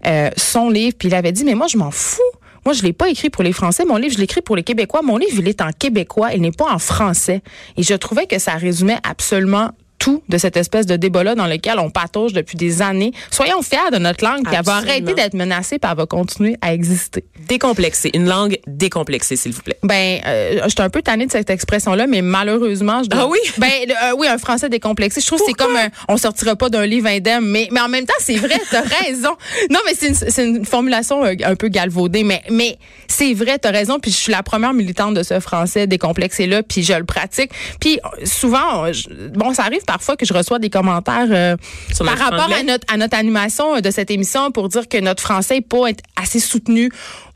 euh, 0.07 0.31
son 0.37 0.71
livre, 0.71 0.97
puis 0.99 1.09
il 1.09 1.14
avait 1.14 1.33
dit, 1.33 1.45
mais 1.45 1.55
moi, 1.55 1.67
je 1.67 1.76
m'en 1.76 1.91
fous. 1.91 2.21
Moi, 2.64 2.73
je 2.73 2.83
l'ai 2.83 2.92
pas 2.92 3.09
écrit 3.09 3.30
pour 3.30 3.42
les 3.42 3.52
Français. 3.52 3.85
Mon 3.85 3.97
livre, 3.97 4.14
je 4.14 4.18
l'ai 4.18 4.25
écrit 4.25 4.40
pour 4.40 4.56
les 4.56 4.62
Québécois. 4.62 5.02
Mon 5.02 5.16
livre, 5.16 5.35
il 5.38 5.49
est 5.49 5.61
en 5.61 5.71
québécois. 5.71 6.33
Il 6.35 6.40
n'est 6.40 6.52
pas 6.52 6.73
en 6.73 6.78
français. 6.78 7.42
Et 7.76 7.83
je 7.83 7.94
trouvais 7.94 8.26
que 8.26 8.38
ça 8.38 8.54
résumait 8.54 8.99
absolument 9.02 9.71
tout 10.05 10.23
de 10.29 10.37
cette 10.37 10.59
espèce 10.59 10.85
de 10.85 10.97
débat-là 10.97 11.35
dans 11.35 11.47
lequel 11.47 11.79
on 11.79 11.89
patauge 11.89 12.35
depuis 12.35 12.59
des 12.59 12.83
années. 12.83 13.13
Soyons 13.31 13.63
fiers 13.63 13.91
de 13.91 13.97
notre 13.97 14.23
langue, 14.23 14.47
elle 14.53 14.63
va 14.63 14.75
arrêter 14.75 15.15
d'être 15.15 15.33
menacée, 15.33 15.79
puis 15.79 15.91
elle 15.91 15.97
va 15.97 16.05
continuer 16.05 16.59
à 16.61 16.75
exister. 16.75 17.25
Décomplexé. 17.49 18.11
Une 18.13 18.27
langue 18.27 18.59
décomplexée, 18.67 19.37
s'il 19.37 19.53
vous 19.53 19.63
plaît. 19.63 19.79
Ben, 19.83 20.21
euh, 20.27 20.61
je 20.65 20.69
suis 20.69 20.83
un 20.83 20.91
peu 20.91 21.01
tannée 21.01 21.25
de 21.25 21.33
cette 21.33 21.49
expression-là, 21.49 22.07
mais 22.07 22.21
malheureusement, 22.21 23.03
je 23.03 23.09
dois... 23.09 23.23
Ah 23.23 23.29
oui? 23.29 23.39
Ben, 23.57 23.71
euh, 23.89 24.15
oui, 24.19 24.27
un 24.27 24.37
français 24.37 24.69
décomplexé. 24.69 25.23
Je 25.23 25.27
trouve 25.27 25.39
que 25.39 25.47
c'est 25.47 25.55
comme 25.55 25.75
un, 25.75 25.89
on 26.09 26.19
sortira 26.19 26.55
pas 26.55 26.69
d'un 26.69 26.85
livre 26.85 27.07
indemne, 27.07 27.47
mais, 27.47 27.69
mais 27.73 27.81
en 27.81 27.89
même 27.89 28.05
temps, 28.05 28.13
c'est 28.19 28.37
vrai, 28.37 28.61
t'as 28.71 28.83
raison. 29.05 29.35
Non, 29.71 29.79
mais 29.87 29.95
c'est 29.95 30.45
une, 30.45 30.67
formulation 30.67 31.25
euh, 31.25 31.33
un 31.45 31.55
peu 31.57 31.69
galvaudée, 31.69 32.25
mais, 32.25 32.43
mais 32.51 32.77
c'est 33.09 33.33
vrai, 33.33 33.59
t'as 33.59 33.71
raison, 33.71 34.01
puis 34.01 34.11
je 34.11 34.17
suis 34.17 34.33
la 34.33 34.43
première 34.43 34.75
militante 34.75 35.15
de 35.15 35.23
ce 35.23 35.41
français 35.41 35.87
décomplexé-là, 35.87 36.63
puis 36.63 36.83
je 36.83 36.93
le 36.93 37.05
pratique. 37.05 37.53
Puis 37.81 38.01
souvent, 38.25 38.93
je- 38.93 39.09
bon, 39.31 39.55
ça 39.55 39.63
arrive 39.63 39.83
parfois 39.95 40.17
que 40.17 40.27
je 40.27 40.35
reçois 40.35 40.59
des 40.59 40.71
commentaires 40.71 41.29
euh, 41.31 41.57
par 42.05 42.19
rapport 42.19 42.47
anglais? 42.47 42.57
à 42.59 42.63
notre, 42.65 42.93
à 42.93 42.97
notre 42.97 43.17
animation 43.17 43.77
euh, 43.77 43.81
de 43.81 43.93
cette 43.93 44.11
émission 44.11 44.51
pour 44.51 44.69
dire 44.69 44.89
que 44.89 44.99
notre 44.99 45.23
français 45.23 45.55
n'est 45.55 45.61
pas 45.61 45.89
être 45.89 46.03
assez 46.21 46.41
soutenu 46.41 46.91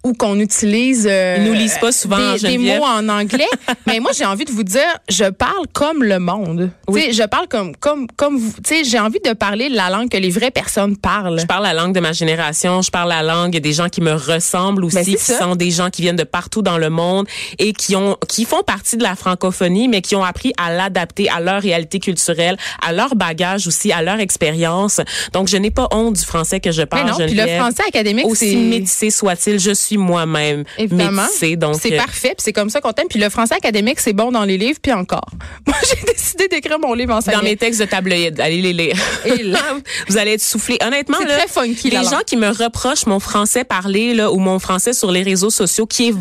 ou 0.05 0.13
qu'on 0.15 0.39
utilise 0.39 1.07
euh, 1.11 1.37
Ils 1.39 1.45
nous 1.45 1.53
lisent 1.55 1.79
pas 1.81 1.91
souvent, 1.93 2.35
des, 2.35 2.57
des 2.57 2.59
mots 2.59 2.85
en 2.85 3.09
anglais. 3.09 3.49
Mais 3.87 3.99
moi, 4.01 4.13
j'ai 4.17 4.25
envie 4.25 4.45
de 4.45 4.53
vous 4.53 4.63
dire, 4.63 4.87
je 5.09 5.25
parle 5.25 5.67
comme 5.73 6.03
le 6.05 6.19
monde. 6.19 6.71
Oui. 6.89 7.09
Je 7.13 7.25
parle 7.25 7.49
comme 7.49 7.75
comme 7.77 8.07
comme 8.17 8.39
vous. 8.39 8.53
Tu 8.65 8.77
sais, 8.77 8.85
j'ai 8.85 8.99
envie 9.01 9.19
de 9.25 9.33
parler 9.33 9.69
la 9.69 9.91
langue 9.91 10.09
que 10.09 10.17
les 10.17 10.31
vraies 10.31 10.51
personnes 10.53 10.97
parlent. 10.97 11.41
Je 11.41 11.47
parle 11.47 11.65
la 11.65 11.75
langue 11.75 11.95
de 11.95 12.01
ma 12.01 12.13
génération, 12.13 12.81
je 12.81 12.91
parle 12.91 13.09
la 13.09 13.23
langue 13.23 13.57
des 13.59 13.73
gens 13.73 13.89
qui 13.89 14.01
me 14.01 14.13
ressemblent 14.13 14.85
aussi, 14.85 14.97
Ben, 14.97 15.05
c'est 15.05 15.15
qui 15.15 15.19
ça. 15.19 15.39
sont 15.39 15.57
des 15.57 15.71
gens 15.71 15.91
qui 15.91 16.03
viennent 16.03 16.17
de 16.17 16.25
partout 16.25 16.63
dans 16.63 16.79
le 16.79 16.91
monde 16.91 17.27
et 17.59 17.73
qui 17.73 17.97
ont 17.97 18.17
qui 18.29 18.45
font 18.45 18.63
partie 18.63 18.97
de 18.97 19.03
la 19.03 19.17
francophonie 19.17 19.89
mais 19.89 20.01
qui 20.01 20.15
ont 20.17 20.25
appris 20.25 20.53
à 20.59 20.73
l'adapter 20.73 21.29
à 21.29 21.41
leur 21.41 21.61
réalité 21.61 21.99
culturelle, 21.99 22.57
à 22.87 22.93
leur 22.93 23.17
bagage 23.17 23.67
aussi, 23.67 23.91
à 23.93 24.03
leur 24.03 24.21
expérience. 24.21 25.01
Donc 25.33 25.49
je 25.49 25.57
n'ai 25.57 25.71
pas 25.71 25.89
honte 25.93 26.15
du 26.15 26.25
français 26.25 26.61
que 26.61 26.71
je 26.71 26.83
Mais 26.83 26.87
parle, 26.87 27.11
non, 27.11 27.17
puis 27.27 27.35
le 27.35 27.47
français 27.59 27.83
académique, 27.89 28.27
aussi 28.27 28.57
métissé 28.57 29.11
soit-il, 29.11 29.59
je 29.59 29.73
suis 29.73 29.88
moi-même 29.97 30.65
métissée 30.79 31.57
donc 31.57 31.77
c'est 31.81 31.95
euh, 31.95 31.97
parfait, 31.97 32.29
puis 32.31 32.39
c'est 32.45 32.53
comme 32.53 32.71
ça 32.71 32.81
qu'on 32.81 32.93
t'aime. 32.93 33.09
Puis 33.09 33.19
le 33.19 33.29
français 33.31 33.55
académique, 33.55 34.01
c'est 34.01 34.13
bon 34.13 34.31
dans 34.31 34.45
les 34.45 34.59
livres, 34.59 34.79
puis 34.83 34.93
encore. 34.93 35.29
Moi, 35.67 35.77
j'ai 35.89 36.13
décidé 36.13 36.49
d'écrire 36.49 36.79
mon 36.79 36.95
livre 36.95 37.15
en 37.15 37.21
dans 37.21 37.43
mes 37.43 37.57
textes 37.57 37.81
de 37.81 37.87
tabloïd, 37.87 38.41
allez 38.41 38.63
les 38.63 38.73
lire. 38.73 38.97
Et 39.25 39.43
là? 39.43 39.59
vous 40.09 40.17
allez 40.17 40.33
être 40.33 40.43
soufflé. 40.43 40.79
Honnêtement, 40.85 41.19
là, 41.21 41.39
très 41.39 41.49
funky, 41.49 41.91
les 41.91 42.05
gens 42.05 42.21
qui 42.27 42.37
me 42.37 42.49
reprochent 42.49 43.07
mon 43.07 43.21
français 43.21 43.65
parlé 43.65 44.15
là 44.15 44.33
ou 44.33 44.39
mon 44.39 44.59
français 44.59 44.93
sur 44.93 45.11
les 45.11 45.23
réseaux 45.23 45.51
sociaux, 45.51 45.87
qui 45.87 46.09
est, 46.09 46.15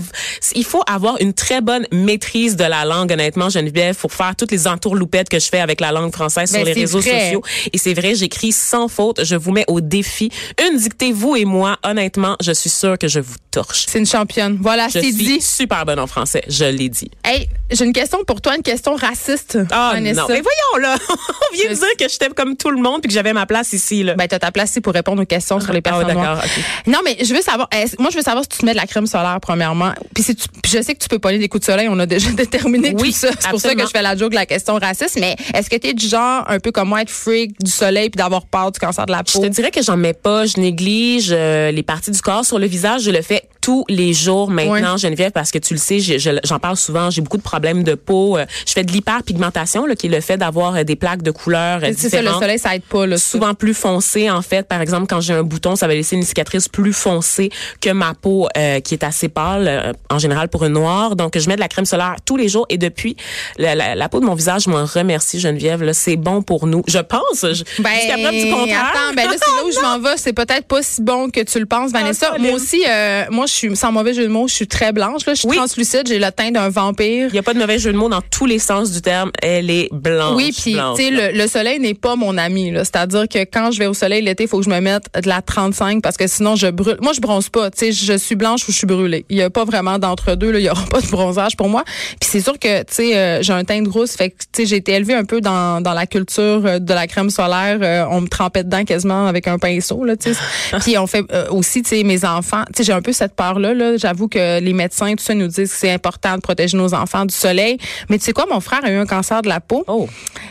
il 0.56 0.66
faut 0.66 0.84
avoir 0.88 1.20
une 1.22 1.34
très 1.34 1.62
bonne 1.62 1.86
maîtrise 1.92 2.56
de 2.56 2.64
la 2.64 2.86
langue. 2.86 3.12
Honnêtement, 3.12 3.50
Geneviève, 3.50 3.96
pour 3.96 4.14
faire 4.14 4.36
toutes 4.36 4.52
les 4.52 4.68
entourloupettes 4.68 5.30
que 5.30 5.40
je 5.40 5.48
fais 5.48 5.60
avec 5.60 5.82
la 5.82 5.92
langue 5.92 6.14
française 6.14 6.52
Ben, 6.52 6.60
sur 6.60 6.66
les 6.66 6.74
c'est 6.74 6.80
réseaux 6.82 7.00
vrai. 7.00 7.24
sociaux. 7.26 7.44
Et 7.74 7.78
c'est 7.78 7.94
vrai, 7.94 8.16
j'écris 8.16 8.52
sans 8.52 8.88
faute. 8.88 9.24
Je 9.24 9.36
vous 9.36 9.52
mets 9.52 9.66
au 9.68 9.82
défi. 9.82 10.30
Une 10.70 10.78
dictée, 10.78 11.12
vous 11.12 11.36
et 11.36 11.46
moi. 11.46 11.78
Honnêtement, 11.84 12.36
je 12.42 12.52
suis 12.52 12.70
sûre 12.70 12.98
que 12.98 13.08
je 13.08 13.20
vous 13.20 13.36
torche. 13.58 13.86
C'est 13.88 14.00
une 14.00 14.06
championne. 14.06 14.58
Voilà, 14.62 14.88
Je 14.88 14.94
c'est 14.94 15.02
suis 15.02 15.14
dit. 15.14 15.42
super 15.42 15.86
bonne 15.86 16.00
en 16.00 16.06
français. 16.08 16.44
Je 16.48 16.66
l'ai 16.66 16.90
dit. 16.90 17.10
Hey, 17.24 17.50
j'ai 17.72 17.86
une 17.86 17.94
question 17.94 18.24
pour 18.26 18.40
toi, 18.42 18.56
une 18.56 18.62
question 18.62 18.96
raciste. 18.96 19.58
Ah 19.72 19.92
Vanessa. 19.94 20.22
non, 20.22 20.28
mais 20.30 20.42
voyons 20.42 20.88
là, 20.88 20.98
on 21.10 21.56
vient 21.56 21.66
de 21.70 21.76
Je- 21.76 21.80
dire 21.80 21.88
que 22.00 22.08
j'étais 22.10 22.30
comme 22.30 22.56
tout 22.56 22.70
le 22.70 22.80
monde 22.82 23.02
puis 23.02 23.08
que 23.10 23.14
j'avais 23.14 23.34
ma 23.34 23.46
place 23.46 23.74
ici 23.74 24.04
là. 24.04 24.14
Ben, 24.16 24.28
t'as 24.28 24.40
ta 24.40 24.52
place 24.52 24.70
ici 24.72 24.82
pour 24.82 24.94
répondre 24.94 25.22
aux 25.22 25.26
questions 25.26 25.60
sur 25.60 25.74
les 25.74 25.80
Ah, 25.80 25.82
personnes 25.82 26.08
d'accord, 26.08 26.24
noires. 26.24 26.44
ok. 26.44 26.64
Non, 26.88 27.00
mais 27.04 27.18
je 27.24 27.34
veux 27.34 27.42
savoir, 27.42 27.68
moi, 28.00 28.10
je 28.12 28.18
veux 28.18 28.24
savoir 28.24 28.44
si 28.44 28.50
tu 28.50 28.58
te 28.60 28.66
mets 28.66 28.74
de 28.74 28.78
la 28.78 28.86
crème 28.88 29.08
solaire, 29.08 29.40
premièrement. 29.42 29.92
Puis, 30.14 30.24
si 30.24 30.36
tu, 30.36 30.48
puis 30.62 30.72
je 30.72 30.82
sais 30.82 30.94
que 30.94 31.00
tu 31.02 31.10
peux 31.10 31.20
pas 31.20 31.30
aller 31.30 31.40
des 31.40 31.50
coups 31.50 31.62
de 31.66 31.72
soleil, 31.72 31.88
on 31.90 31.98
a 32.00 32.06
déjà 32.06 32.30
déterminé 32.34 32.94
Oui, 33.00 33.10
tout 33.12 33.18
ça. 33.18 33.30
C'est 33.40 33.50
pour 33.50 33.60
ça 33.60 33.74
que 33.74 33.82
je 33.82 33.88
fais 33.88 34.02
la 34.04 34.16
joke 34.16 34.30
de 34.32 34.36
la 34.36 34.46
question 34.46 34.76
raciste. 34.76 35.18
Mais 35.20 35.36
est-ce 35.54 35.70
que 35.70 35.76
tu 35.78 35.88
es 35.88 35.94
du 35.94 36.08
genre, 36.08 36.44
un 36.48 36.60
peu 36.60 36.72
comme 36.72 36.90
moi, 36.90 37.02
être 37.02 37.10
freak 37.10 37.52
du 37.62 37.72
soleil 37.72 38.10
puis 38.10 38.18
d'avoir 38.18 38.46
peur 38.46 38.72
du 38.72 38.80
cancer 38.80 39.06
de 39.06 39.12
la 39.12 39.24
Je 39.28 39.34
peau? 39.34 39.42
te 39.42 39.48
dirais 39.48 39.72
que 39.72 39.82
j'en 39.82 39.98
mets 39.98 40.14
pas, 40.14 40.46
je 40.46 40.60
néglige 40.60 41.30
euh, 41.32 41.72
les 41.72 41.84
parties 41.84 42.12
du 42.12 42.22
corps 42.22 42.46
sur 42.46 42.60
le 42.60 42.68
visage, 42.68 43.02
je 43.04 43.12
le 43.12 43.22
fais 43.22 43.44
tous 43.68 43.84
les 43.90 44.14
jours 44.14 44.50
maintenant, 44.50 44.96
Geneviève, 44.96 45.32
parce 45.34 45.52
que 45.52 45.58
tu 45.58 45.74
le 45.74 45.80
sais, 45.80 46.00
je- 46.00 46.18
je- 46.18 46.30
j'en 46.46 46.58
parle 46.58 46.78
souvent, 46.78 47.10
j'ai 47.10 47.20
beaucoup 47.20 47.36
de 47.36 47.42
problèmes 47.42 47.84
de 47.84 47.96
peau. 47.96 48.38
euh, 48.38 48.46
Je 48.66 48.72
fais 48.72 48.86
de 48.86 48.92
l'hyperpigmentation, 48.94 49.84
qui 50.00 50.08
est 50.08 50.10
le 50.10 50.22
fait 50.22 50.38
d'avoir 50.38 50.74
euh, 50.78 50.84
des 50.86 50.96
plaques 50.96 51.22
de 51.22 51.32
couleurs 51.32 51.80
euh, 51.84 51.92
C'est 51.98 52.08
ça, 52.10 52.18
le 52.18 52.24
différentes. 52.24 52.42
soleil, 52.42 52.60
ça 52.60 52.76
aide 52.76 52.84
pas, 52.84 53.06
là. 53.06 53.18
souvent 53.18 53.54
plus 53.56 53.74
foncé 53.74 54.32
en 54.32 54.42
fait 54.42 54.66
par 54.70 54.80
exemple 54.80 55.08
quand 55.10 55.20
j'ai 55.20 55.34
un 55.34 55.44
bouton 55.44 55.76
ça 55.76 55.86
va 55.86 55.96
laisser 55.96 56.16
une 56.16 56.24
cicatrice 56.24 56.70
plus 56.70 56.94
foncée 56.94 57.50
que 57.82 57.90
ma 57.90 58.14
peau 58.14 58.48
euh, 58.58 58.80
qui 58.80 58.94
est 58.94 59.04
assez 59.04 59.28
pâle 59.28 59.68
euh, 59.68 59.92
en 60.10 60.18
général 60.20 60.48
pour 60.48 60.64
une 60.64 60.72
noire 60.74 61.18
donc 61.18 61.38
je 61.38 61.50
mets 61.50 61.56
de 61.56 61.60
la 61.60 61.68
crème 61.68 61.86
solaire 61.86 62.16
tous 62.26 62.38
les 62.38 62.48
jours 62.48 62.66
et 62.70 62.78
depuis 62.78 63.18
la, 63.58 63.76
la- 63.76 63.96
la 63.96 64.08
peau 64.10 64.22
de 64.22 64.26
mon 64.26 64.36
visage 64.36 64.62
je 64.64 64.70
m'en 64.70 64.86
remercie 64.86 65.40
Geneviève 65.42 65.84
là 65.84 65.94
c'est 65.94 66.16
bon 66.16 66.42
pour 66.42 66.68
nous 66.68 66.84
je 66.88 67.00
pense 67.00 67.42
je, 67.42 67.54
jusqu'à 67.54 68.18
preuve 68.22 68.32
du 68.46 68.50
contraire 68.50 68.94
Attends, 68.94 69.14
ben 69.16 69.26
là, 69.26 69.34
c'est 69.34 69.52
là 69.56 69.66
où 69.68 69.72
je 69.72 69.80
m'en 69.82 70.00
vais. 70.00 70.16
C'est 70.18 70.34
peut-être 70.34 70.66
pas 70.68 70.82
si 70.84 71.02
bon 71.02 71.30
que 71.30 71.42
tu 71.42 71.60
le 71.60 71.66
penses, 71.66 71.92
Vanessa. 71.92 72.28
Colin. 72.30 72.44
moi 72.44 72.52
aussi, 72.54 72.84
euh, 72.88 73.26
moi, 73.32 73.46
je 73.48 73.54
suis, 73.58 73.76
sans 73.76 73.92
mauvais 73.92 74.14
jeu 74.14 74.24
de 74.24 74.28
mots, 74.30 74.48
je 74.48 74.54
suis 74.54 74.68
très 74.68 74.92
blanche, 74.94 75.26
là. 75.26 75.34
Je 75.34 75.40
suis 75.40 75.50
Oui. 75.50 75.56
translucide, 75.58 76.08
j'ai 76.08 76.20
le 76.20 76.32
teint 76.32 76.52
d'un 76.52 76.70
vampire. 76.70 77.30
il 77.32 77.36
y 77.36 77.40
a 77.40 77.44
pas 77.44 77.54
de 77.54 77.60
mauvais 77.60 77.80
jeu 77.80 77.92
de 77.92 77.98
mots 77.98 78.10
dans 78.10 78.22
tous 78.22 78.46
les 78.46 78.60
sens 78.60 78.92
du 78.92 79.02
terme 79.02 79.32
elle 79.42 79.70
est 79.70 79.90
blanche 79.92 80.36
Oui, 80.36 80.52
puis 80.52 80.74
tu 80.96 81.04
sais 81.04 81.10
le, 81.12 81.38
le 81.38 81.48
soleil 81.48 81.80
n'est 81.80 81.94
pas 81.94 82.16
mon 82.16 82.38
ami 82.38 82.72
là, 82.72 82.84
c'est-à-dire 82.84 83.28
que 83.28 83.40
quand 83.40 83.72
je 83.72 83.80
vais 83.80 83.88
au 83.88 83.94
soleil 83.94 84.22
l'été, 84.22 84.44
il 84.44 84.50
faut 84.50 84.60
que 84.60 84.66
je 84.66 84.70
me 84.70 84.80
mette 84.80 85.06
de 85.22 85.28
la 85.28 85.42
35 85.42 86.02
parce 86.02 86.18
que 86.18 86.28
sinon 86.28 86.56
je 86.56 86.68
brûle. 86.68 86.98
Moi 87.02 87.14
je 87.14 87.22
bronze 87.22 87.50
pas, 87.50 87.70
tu 87.72 87.78
sais, 87.80 87.92
je 87.92 88.18
suis 88.18 88.36
blanche 88.36 88.68
ou 88.68 88.72
je 88.72 88.78
suis 88.78 88.88
brûlée. 88.88 89.26
Il 89.30 89.38
y 89.38 89.42
a 89.42 89.50
pas 89.50 89.66
vraiment 89.66 89.98
d'entre 90.00 90.36
deux 90.36 90.52
là, 90.52 90.60
il 90.60 90.66
y 90.66 90.70
aura 90.70 90.86
pas 90.90 91.02
de 91.02 91.08
bronzage 91.08 91.56
pour 91.58 91.70
moi. 91.70 91.84
Puis 92.20 92.30
c'est 92.32 92.42
sûr 92.42 92.58
que 92.60 92.80
tu 92.82 92.94
sais 92.94 93.18
euh, 93.18 93.42
j'ai 93.42 93.54
un 93.54 93.64
teint 93.64 93.82
de 93.82 93.90
rousse, 93.90 94.16
fait 94.16 94.30
que 94.32 94.36
tu 94.38 94.64
sais 94.64 94.66
j'ai 94.66 94.76
été 94.78 94.92
élevée 94.94 95.14
un 95.16 95.26
peu 95.26 95.42
dans, 95.42 95.82
dans 95.82 95.94
la 95.94 96.06
culture 96.08 96.62
euh, 96.66 96.80
de 96.80 96.94
la 96.94 97.08
crème 97.08 97.30
solaire, 97.30 97.78
Euh, 97.82 98.06
on 98.10 98.22
me 98.22 98.28
trempait 98.28 98.64
dedans 98.64 98.84
quasiment 98.84 99.28
avec 99.28 99.48
un 99.48 99.58
pinceau 99.58 100.04
là, 100.04 100.16
tu 100.18 100.34
sais. 100.34 100.40
Puis 100.82 100.98
on 100.98 101.08
fait 101.08 101.24
euh, 101.32 101.50
aussi 101.52 101.82
tu 101.82 101.90
sais 101.90 102.04
mes 102.04 102.26
enfants, 102.26 102.64
tu 102.68 102.78
sais 102.78 102.84
j'ai 102.84 102.94
un 102.94 103.02
peu 103.02 103.14
cette 103.14 103.36
-là, 103.54 103.98
J'avoue 103.98 104.28
que 104.28 104.60
les 104.60 104.74
médecins, 104.74 105.14
tout 105.16 105.24
ça, 105.24 105.34
nous 105.34 105.48
disent 105.48 105.72
que 105.72 105.78
c'est 105.78 105.92
important 105.92 106.36
de 106.36 106.42
protéger 106.42 106.78
nos 106.78 106.94
enfants 106.94 107.26
du 107.26 107.34
soleil. 107.34 107.78
Mais 108.10 108.18
tu 108.18 108.26
sais 108.26 108.34
quoi, 108.34 108.46
mon 108.50 108.60
frère 108.60 108.80
a 108.84 108.92
eu 108.92 108.98
un 108.98 109.06
cancer 109.06 109.42
de 109.42 109.50
la 109.50 109.60
peau. 109.60 109.84
Oh. 109.88 110.08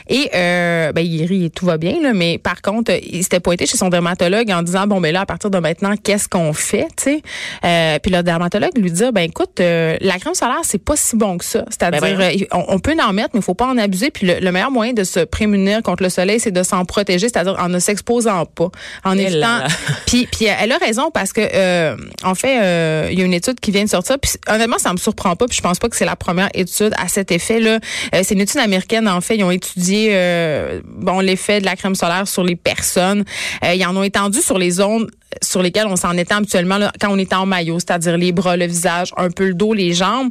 Et 0.08 0.30
euh, 0.34 0.92
ben, 0.92 1.04
il 1.04 1.24
rit, 1.26 1.50
tout 1.50 1.66
va 1.66 1.78
bien, 1.78 2.00
là, 2.00 2.12
mais 2.12 2.38
par 2.38 2.62
contre, 2.62 2.92
il 3.02 3.22
s'était 3.22 3.40
pointé 3.40 3.66
chez 3.66 3.76
son 3.76 3.88
dermatologue 3.88 4.50
en 4.50 4.62
disant, 4.62 4.86
bon, 4.86 5.00
ben 5.00 5.12
là, 5.12 5.22
à 5.22 5.26
partir 5.26 5.50
de 5.50 5.58
maintenant, 5.58 5.94
qu'est-ce 6.02 6.28
qu'on 6.28 6.52
fait, 6.52 6.88
sais? 6.96 7.22
Euh, 7.64 7.98
puis 8.00 8.12
le 8.12 8.22
dermatologue 8.22 8.76
lui 8.76 8.90
dit, 8.90 9.04
ben 9.12 9.22
écoute, 9.22 9.60
euh, 9.60 9.96
la 10.00 10.18
crème 10.18 10.34
solaire, 10.34 10.60
c'est 10.62 10.82
pas 10.82 10.96
si 10.96 11.16
bon 11.16 11.38
que 11.38 11.44
ça. 11.44 11.64
C'est-à-dire, 11.70 12.00
Ben 12.00 12.46
on, 12.52 12.64
on 12.68 12.78
peut 12.78 12.94
en 13.02 13.12
mettre, 13.12 13.30
mais 13.34 13.40
il 13.40 13.42
faut 13.42 13.54
pas 13.54 13.66
en 13.66 13.78
abuser. 13.78 14.10
Puis 14.10 14.26
le, 14.26 14.38
le 14.40 14.52
meilleur 14.52 14.70
moyen 14.70 14.92
de 14.92 15.04
se 15.04 15.20
prémunir 15.20 15.82
contre 15.82 16.02
le 16.02 16.08
soleil, 16.08 16.40
c'est 16.40 16.52
de 16.52 16.62
s'en 16.62 16.84
protéger, 16.84 17.28
c'est-à-dire 17.28 17.56
en 17.58 17.68
ne 17.68 17.78
s'exposant 17.78 18.46
pas, 18.46 18.70
en 19.04 19.16
Eh 19.18 19.22
évitant. 19.22 19.58
Puis, 20.06 20.28
puis 20.30 20.46
elle 20.46 20.72
a 20.72 20.78
raison 20.78 21.10
parce 21.12 21.32
que 21.32 21.42
en 22.24 22.34
fait, 22.34 22.58
euh, 22.86 23.08
il 23.10 23.18
y 23.18 23.22
a 23.22 23.24
une 23.24 23.34
étude 23.34 23.60
qui 23.60 23.70
vient 23.70 23.84
de 23.84 23.88
sortir. 23.88 24.16
Honnêtement, 24.48 24.78
ça 24.78 24.92
me 24.92 24.98
surprend 24.98 25.36
pas. 25.36 25.46
Puis 25.46 25.56
je 25.56 25.62
pense 25.62 25.78
pas 25.78 25.88
que 25.88 25.96
c'est 25.96 26.04
la 26.04 26.16
première 26.16 26.48
étude 26.54 26.92
à 26.98 27.08
cet 27.08 27.30
effet 27.30 27.60
là. 27.60 27.78
Euh, 28.14 28.20
c'est 28.22 28.34
une 28.34 28.40
étude 28.40 28.60
américaine 28.60 29.08
en 29.08 29.20
fait. 29.20 29.36
Ils 29.36 29.44
ont 29.44 29.50
étudié 29.50 30.10
euh, 30.12 30.80
bon 30.84 31.20
l'effet 31.20 31.60
de 31.60 31.64
la 31.64 31.76
crème 31.76 31.94
solaire 31.94 32.28
sur 32.28 32.44
les 32.44 32.56
personnes. 32.56 33.24
Ils 33.62 33.84
en 33.84 33.96
ont 33.96 34.02
étendu 34.02 34.40
sur 34.40 34.58
les 34.58 34.70
zones 34.70 35.08
sur 35.42 35.62
lesquelles 35.62 35.86
on 35.86 35.96
s'en 35.96 36.16
était 36.16 36.34
habituellement 36.34 36.78
là, 36.78 36.92
quand 37.00 37.08
on 37.10 37.18
était 37.18 37.34
en 37.34 37.46
maillot, 37.46 37.78
c'est-à-dire 37.78 38.16
les 38.16 38.32
bras, 38.32 38.56
le 38.56 38.66
visage, 38.66 39.12
un 39.16 39.30
peu 39.30 39.48
le 39.48 39.54
dos, 39.54 39.72
les 39.74 39.92
jambes. 39.92 40.30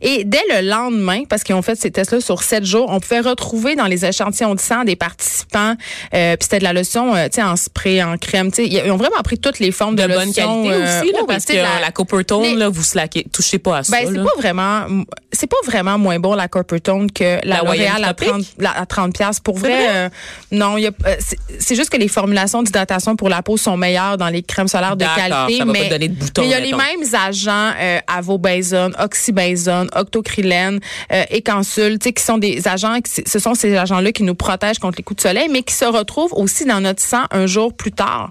Et 0.00 0.24
dès 0.24 0.42
le 0.54 0.68
lendemain, 0.68 1.24
parce 1.28 1.42
qu'ils 1.42 1.54
ont 1.54 1.62
fait 1.62 1.76
ces 1.76 1.90
tests-là 1.90 2.20
sur 2.20 2.42
sept 2.42 2.64
jours, 2.64 2.86
on 2.90 3.00
pouvait 3.00 3.20
retrouver 3.20 3.74
dans 3.76 3.86
les 3.86 4.04
échantillons 4.04 4.54
de 4.54 4.60
sang 4.60 4.84
des 4.84 4.96
participants, 4.96 5.74
euh, 6.14 6.36
puis 6.36 6.44
c'était 6.44 6.58
de 6.58 6.64
la 6.64 6.72
lotion, 6.72 7.14
euh, 7.14 7.24
tu 7.26 7.36
sais, 7.36 7.42
en 7.42 7.56
spray, 7.56 8.02
en 8.02 8.16
crème, 8.18 8.50
tu 8.50 8.64
sais, 8.64 8.68
ils 8.68 8.90
ont 8.90 8.96
vraiment 8.96 9.20
pris 9.24 9.38
toutes 9.38 9.58
les 9.58 9.72
formes 9.72 9.96
de, 9.96 10.02
De 10.02 10.08
bonne 10.08 10.26
lotion. 10.26 10.62
qualité 10.64 10.82
euh, 10.84 11.00
aussi, 11.02 11.12
là, 11.12 11.18
parce 11.26 11.44
que 11.44 11.52
la, 11.54 11.80
la- 11.80 11.90
Coppertone, 11.92 12.58
là, 12.58 12.68
vous 12.68 12.82
slackez, 12.82 13.24
touchez 13.32 13.58
pas 13.58 13.78
à 13.78 13.82
ça. 13.82 13.96
ben, 13.96 14.08
c'est 14.12 14.22
pas 14.22 14.30
vraiment, 14.38 14.86
c'est 15.32 15.46
pas 15.46 15.56
vraiment 15.66 15.98
moins 15.98 16.18
bon 16.18 16.34
la 16.34 16.48
Coppertone 16.48 17.10
que 17.10 17.38
la, 17.44 17.56
La 17.56 17.62
L'Oréal 17.62 18.04
à 18.04 18.14
Tropic? 18.14 18.28
30, 18.28 18.44
la- 18.58 18.78
à 18.80 18.86
30 18.86 19.14
pièces. 19.14 19.40
Pour 19.40 19.56
vrai, 19.58 19.68
vrai? 19.70 19.88
euh, 19.88 20.08
non, 20.52 20.76
il 20.76 20.82
y 20.82 20.86
a, 20.86 20.90
euh, 21.06 21.14
c'est- 21.18 21.38
c'est 21.58 21.74
juste 21.74 21.90
que 21.90 21.96
les 21.96 22.08
formulations 22.08 22.62
d'hydratation 22.62 23.16
pour 23.16 23.28
la 23.28 23.42
peau 23.42 23.56
sont 23.56 23.76
meilleures 23.76 24.16
dans 24.18 24.28
les 24.28 24.42
crèmes 24.46 24.68
solaires 24.68 24.96
de 24.96 25.04
qualité. 25.04 25.58
ça 25.58 25.64
va 25.64 25.72
pas 25.72 25.78
mais 25.78 25.84
te 25.86 25.90
donner 25.90 26.08
de 26.08 26.14
boutons, 26.14 26.42
mais 26.42 26.48
il 26.48 26.50
y 26.50 26.54
a 26.54 26.60
mettons. 26.60 26.76
les 26.78 26.82
mêmes 27.02 27.14
agents, 27.14 27.72
euh, 27.80 27.98
avobenzone, 28.06 28.94
oxybenzone, 28.98 29.88
octocrylène, 29.94 30.80
euh, 31.12 31.24
tu 31.30 31.98
sais, 32.00 32.12
qui 32.12 32.22
sont 32.22 32.38
des 32.38 32.66
agents, 32.68 32.98
ce 33.26 33.38
sont 33.38 33.54
ces 33.54 33.76
agents-là 33.76 34.12
qui 34.12 34.22
nous 34.22 34.34
protègent 34.34 34.78
contre 34.78 34.98
les 34.98 35.02
coups 35.04 35.22
de 35.22 35.28
soleil, 35.28 35.48
mais 35.50 35.62
qui 35.62 35.74
se 35.74 35.84
retrouvent 35.84 36.32
aussi 36.34 36.64
dans 36.64 36.80
notre 36.80 37.02
sang 37.02 37.24
un 37.30 37.46
jour 37.46 37.74
plus 37.74 37.92
tard. 37.92 38.30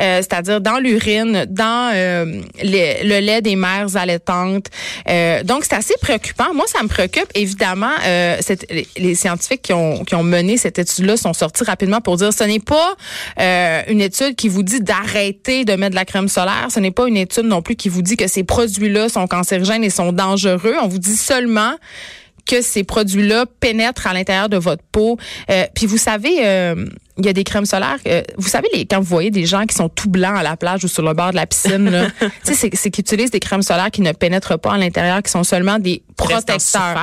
Euh, 0.00 0.18
c'est-à-dire 0.18 0.60
dans 0.60 0.78
l'urine, 0.78 1.46
dans 1.48 1.90
euh, 1.94 2.40
les- 2.62 3.02
le 3.04 3.20
lait 3.20 3.40
des 3.42 3.56
mères 3.56 3.96
allaitantes. 3.96 4.66
Euh, 5.08 5.42
donc, 5.42 5.64
c'est 5.64 5.74
assez 5.74 5.94
préoccupant. 6.00 6.52
Moi, 6.54 6.64
ça 6.66 6.82
me 6.82 6.88
préoccupe. 6.88 7.26
Évidemment, 7.34 7.90
euh, 8.04 8.36
les, 8.70 8.86
les 8.96 9.14
scientifiques 9.14 9.62
qui 9.62 9.72
ont, 9.72 10.04
qui 10.04 10.14
ont 10.14 10.22
mené 10.22 10.56
cette 10.56 10.78
étude-là 10.78 11.16
sont 11.16 11.32
sortis 11.32 11.64
rapidement 11.64 12.00
pour 12.00 12.16
dire 12.16 12.32
ce 12.32 12.44
n'est 12.44 12.60
pas 12.60 12.94
euh, 13.40 13.82
une 13.88 14.00
étude 14.00 14.34
qui 14.36 14.48
vous 14.48 14.62
dit 14.62 14.80
d'arrêter 14.80 15.55
de 15.64 15.74
mettre 15.74 15.90
de 15.90 15.96
la 15.96 16.04
crème 16.04 16.28
solaire. 16.28 16.68
Ce 16.70 16.80
n'est 16.80 16.90
pas 16.90 17.06
une 17.08 17.16
étude 17.16 17.46
non 17.46 17.62
plus 17.62 17.76
qui 17.76 17.88
vous 17.88 18.02
dit 18.02 18.16
que 18.16 18.28
ces 18.28 18.44
produits-là 18.44 19.08
sont 19.08 19.26
cancérigènes 19.26 19.84
et 19.84 19.90
sont 19.90 20.12
dangereux. 20.12 20.74
On 20.82 20.88
vous 20.88 20.98
dit 20.98 21.16
seulement 21.16 21.74
que 22.46 22.62
ces 22.62 22.84
produits-là 22.84 23.46
pénètrent 23.60 24.06
à 24.06 24.14
l'intérieur 24.14 24.48
de 24.48 24.56
votre 24.56 24.82
peau. 24.92 25.18
Euh, 25.50 25.64
puis 25.74 25.86
vous 25.86 25.98
savez, 25.98 26.46
euh, 26.46 26.86
il 27.18 27.24
y 27.24 27.28
a 27.28 27.32
des 27.32 27.44
crèmes 27.44 27.64
solaires. 27.64 27.98
euh, 28.06 28.22
vous 28.36 28.48
savez, 28.48 28.68
les, 28.74 28.84
quand 28.84 28.98
vous 28.98 29.06
voyez 29.06 29.30
des 29.30 29.46
gens 29.46 29.64
qui 29.64 29.74
sont 29.74 29.88
tout 29.88 30.10
blancs 30.10 30.36
à 30.36 30.42
la 30.42 30.56
plage 30.56 30.84
ou 30.84 30.88
sur 30.88 31.02
le 31.02 31.14
bord 31.14 31.30
de 31.30 31.36
la 31.36 31.46
piscine, 31.46 32.12
c'est, 32.42 32.74
c'est 32.74 32.90
qu'ils 32.90 33.02
utilisent 33.02 33.30
des 33.30 33.40
crèmes 33.40 33.62
solaires 33.62 33.90
qui 33.90 34.02
ne 34.02 34.12
pénètrent 34.12 34.58
pas 34.58 34.72
à 34.72 34.78
l'intérieur, 34.78 35.22
qui 35.22 35.30
sont 35.30 35.44
seulement 35.44 35.78
des 35.78 36.02
protecteurs. 36.16 36.58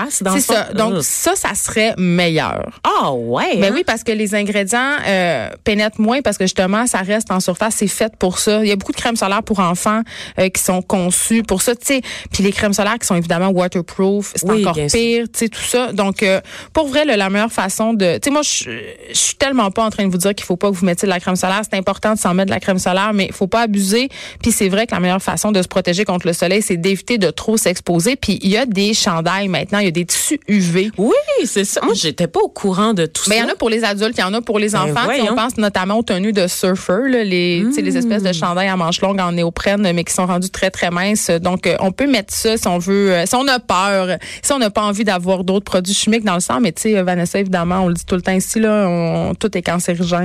C'est 0.09 0.39
ça. 0.39 0.69
Donc 0.73 1.03
ça, 1.03 1.35
ça 1.35 1.55
serait 1.55 1.93
meilleur. 1.97 2.79
Ah 2.83 3.11
ouais. 3.13 3.57
Ben 3.57 3.65
hein? 3.65 3.71
oui, 3.73 3.83
parce 3.85 4.03
que 4.03 4.11
les 4.11 4.35
ingrédients 4.35 4.97
euh, 5.05 5.49
pénètrent 5.63 5.99
moins 5.99 6.21
parce 6.21 6.37
que 6.37 6.45
justement, 6.45 6.85
ça 6.87 6.99
reste 6.99 7.31
en 7.31 7.39
surface, 7.39 7.75
c'est 7.77 7.87
fait 7.87 8.15
pour 8.17 8.39
ça. 8.39 8.63
Il 8.63 8.67
y 8.67 8.71
a 8.71 8.75
beaucoup 8.75 8.91
de 8.91 8.97
crèmes 8.97 9.15
solaires 9.15 9.43
pour 9.43 9.59
enfants 9.59 10.01
euh, 10.39 10.49
qui 10.49 10.61
sont 10.61 10.81
conçues 10.81 11.43
pour 11.43 11.61
ça, 11.61 11.75
tu 11.75 11.85
sais. 11.85 12.01
Puis 12.31 12.43
les 12.43 12.51
crèmes 12.51 12.73
solaires 12.73 12.99
qui 12.99 13.07
sont 13.07 13.15
évidemment 13.15 13.49
waterproof, 13.49 14.33
c'est 14.35 14.49
Oui, 14.49 14.61
encore 14.61 14.75
pire, 14.75 15.25
tu 15.31 15.39
sais, 15.39 15.49
tout 15.49 15.61
ça. 15.61 15.91
Donc, 15.91 16.23
euh, 16.23 16.41
pour 16.71 16.87
vrai, 16.87 17.05
la 17.05 17.29
meilleure 17.29 17.51
façon 17.51 17.93
de... 17.93 18.15
Tu 18.15 18.25
sais, 18.25 18.29
moi, 18.31 18.41
je 18.41 18.69
suis 19.13 19.35
tellement 19.35 19.71
pas 19.71 19.83
en 19.83 19.89
train 19.89 20.02
de 20.05 20.11
vous 20.11 20.17
dire 20.17 20.33
qu'il 20.35 20.45
faut 20.45 20.55
pas 20.55 20.69
que 20.69 20.75
vous 20.75 20.85
mettiez 20.85 21.05
de 21.07 21.11
la 21.13 21.19
crème 21.19 21.35
solaire. 21.35 21.61
C'est 21.69 21.77
important 21.77 22.13
de 22.13 22.19
s'en 22.19 22.33
mettre 22.33 22.47
de 22.47 22.53
la 22.53 22.59
crème 22.59 22.79
solaire, 22.79 23.11
mais 23.13 23.25
il 23.27 23.33
faut 23.33 23.47
pas 23.47 23.61
abuser. 23.61 24.09
Puis 24.41 24.51
c'est 24.51 24.69
vrai 24.69 24.87
que 24.87 24.93
la 24.93 24.99
meilleure 24.99 25.21
façon 25.21 25.51
de 25.51 25.61
se 25.61 25.67
protéger 25.67 26.05
contre 26.05 26.27
le 26.27 26.33
soleil, 26.33 26.61
c'est 26.61 26.77
d'éviter 26.77 27.17
de 27.17 27.29
trop 27.29 27.57
s'exposer. 27.57 28.15
Puis 28.15 28.39
il 28.41 28.49
y 28.49 28.57
a 28.57 28.65
des 28.65 28.93
chandails 28.93 29.47
maintenant, 29.47 29.79
il 29.79 29.85
y 29.85 29.87
a 29.87 29.91
des 29.91 30.05
tissus 30.05 30.39
UV. 30.47 30.91
Oui, 30.97 31.13
c'est 31.45 31.65
ça. 31.65 31.81
Moi, 31.83 31.93
j'étais 31.93 32.27
pas 32.27 32.39
au 32.41 32.49
courant 32.49 32.93
de 32.93 33.05
tout 33.05 33.29
Ben, 33.29 33.35
il 33.35 33.37
y 33.37 33.41
ça. 33.41 33.47
en 33.47 33.49
a 33.51 33.55
pour 33.55 33.69
les 33.69 33.83
adultes, 33.83 34.15
il 34.17 34.21
y 34.21 34.23
en 34.23 34.33
a 34.33 34.41
pour 34.41 34.59
les 34.59 34.69
Ben, 34.69 34.81
enfants. 34.81 35.07
On 35.31 35.35
pense 35.35 35.57
notamment 35.57 35.99
aux 35.99 36.03
tenues 36.03 36.33
de 36.33 36.47
surfeurs, 36.47 37.07
là, 37.07 37.23
les, 37.23 37.63
espèces 37.95 38.23
de 38.23 38.33
chandails 38.33 38.67
à 38.69 38.75
manches 38.77 39.01
longues 39.01 39.19
en 39.19 39.31
néoprène, 39.31 39.91
mais 39.93 40.03
qui 40.03 40.13
sont 40.13 40.25
rendus 40.25 40.49
très, 40.49 40.69
très 40.71 40.89
minces. 40.91 41.29
Donc, 41.29 41.67
euh, 41.67 41.75
on 41.79 41.91
peut 41.91 42.07
mettre 42.07 42.33
ça 42.33 42.57
si 42.57 42.67
on 42.67 42.77
veut, 42.77 43.11
euh, 43.11 43.25
si 43.25 43.35
on 43.35 43.47
a 43.47 43.59
peur, 43.59 44.17
si 44.41 44.51
on 44.51 44.59
n'a 44.59 44.69
pas 44.69 44.81
envie 44.83 45.03
d'avoir 45.03 45.43
d'autres 45.43 45.65
produits 45.65 45.93
chimiques 45.93 46.23
dans 46.23 46.33
le 46.35 46.39
sang. 46.39 46.59
Mais 46.61 46.71
tu 46.71 46.81
sais, 46.83 46.97
euh, 46.97 47.03
Vanessa, 47.03 47.39
évidemment, 47.39 47.81
on 47.81 47.87
le 47.87 47.93
dit 47.93 48.05
tout 48.05 48.15
le 48.15 48.21
temps 48.21 48.31
ici, 48.31 48.59
là, 48.59 48.87
on- 48.87 49.33
tout 49.35 49.55
est 49.57 49.61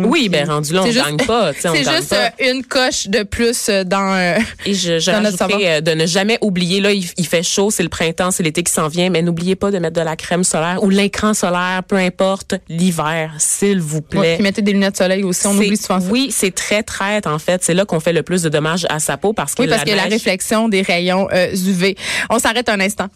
Oui, 0.06 0.28
ben 0.28 0.48
rendu 0.48 0.72
là, 0.72 0.82
on 0.82 0.86
ne 0.86 0.92
gagne 0.92 1.16
pas. 1.18 1.52
C'est 1.58 1.76
juste 1.78 2.10
pas. 2.10 2.26
euh, 2.40 2.52
une 2.52 2.64
coche 2.64 3.06
de 3.08 3.22
plus 3.22 3.68
euh, 3.68 3.84
dans... 3.84 4.14
euh, 4.14 4.38
Et 4.66 4.74
je, 4.74 4.98
je 4.98 5.10
dans 5.10 5.20
notre 5.20 5.38
de 5.80 5.94
ne 5.94 6.06
jamais 6.06 6.38
oublier, 6.40 6.80
là, 6.80 6.92
il, 6.92 7.04
il 7.16 7.26
fait 7.26 7.42
chaud, 7.42 7.70
c'est 7.70 7.82
le 7.82 7.88
printemps, 7.88 8.30
c'est 8.30 8.42
l'été 8.42 8.62
qui 8.62 8.72
s'en 8.72 8.88
vient, 8.88 9.10
mais 9.10 9.22
n'oubliez 9.22 9.56
pas 9.56 9.70
de 9.70 9.78
mettre 9.78 9.96
de 9.98 10.04
la 10.04 10.16
crème 10.16 10.44
solaire 10.44 10.82
ou 10.82 10.90
l'écran 10.90 11.34
solaire, 11.34 11.82
peu 11.86 11.96
importe, 11.96 12.54
l'hiver, 12.68 13.32
s'il 13.38 13.80
vous 13.80 13.96
ouais, 13.98 14.02
plaît. 14.02 14.34
puis 14.34 14.42
mettez 14.42 14.62
des 14.62 14.72
lunettes 14.72 14.92
de 14.92 14.98
soleil 14.98 15.24
aussi, 15.24 15.46
on 15.46 15.56
oublie 15.56 15.76
souvent 15.76 16.00
ça. 16.00 16.06
Oui, 16.10 16.30
c'est 16.32 16.54
très 16.54 16.82
traite, 16.82 17.26
en 17.26 17.38
fait. 17.38 17.62
C'est 17.64 17.74
là 17.74 17.84
qu'on 17.84 18.00
fait 18.00 18.12
le 18.12 18.22
plus 18.22 18.42
de 18.42 18.48
dommages 18.48 18.86
à 18.90 18.98
sa 18.98 19.16
peau 19.16 19.32
parce 19.32 19.54
que 19.54 19.62
Oui, 19.62 19.68
parce 19.68 19.84
que 19.84 19.90
la 19.90 20.04
neige- 20.04 20.12
réflexion 20.12 20.68
des 20.68 20.82
rayons 20.82 21.28
euh, 21.32 21.54
UV. 21.54 21.96
On 22.30 22.38
s'arrête 22.38 22.68
un 22.68 22.80
instant. 22.80 23.08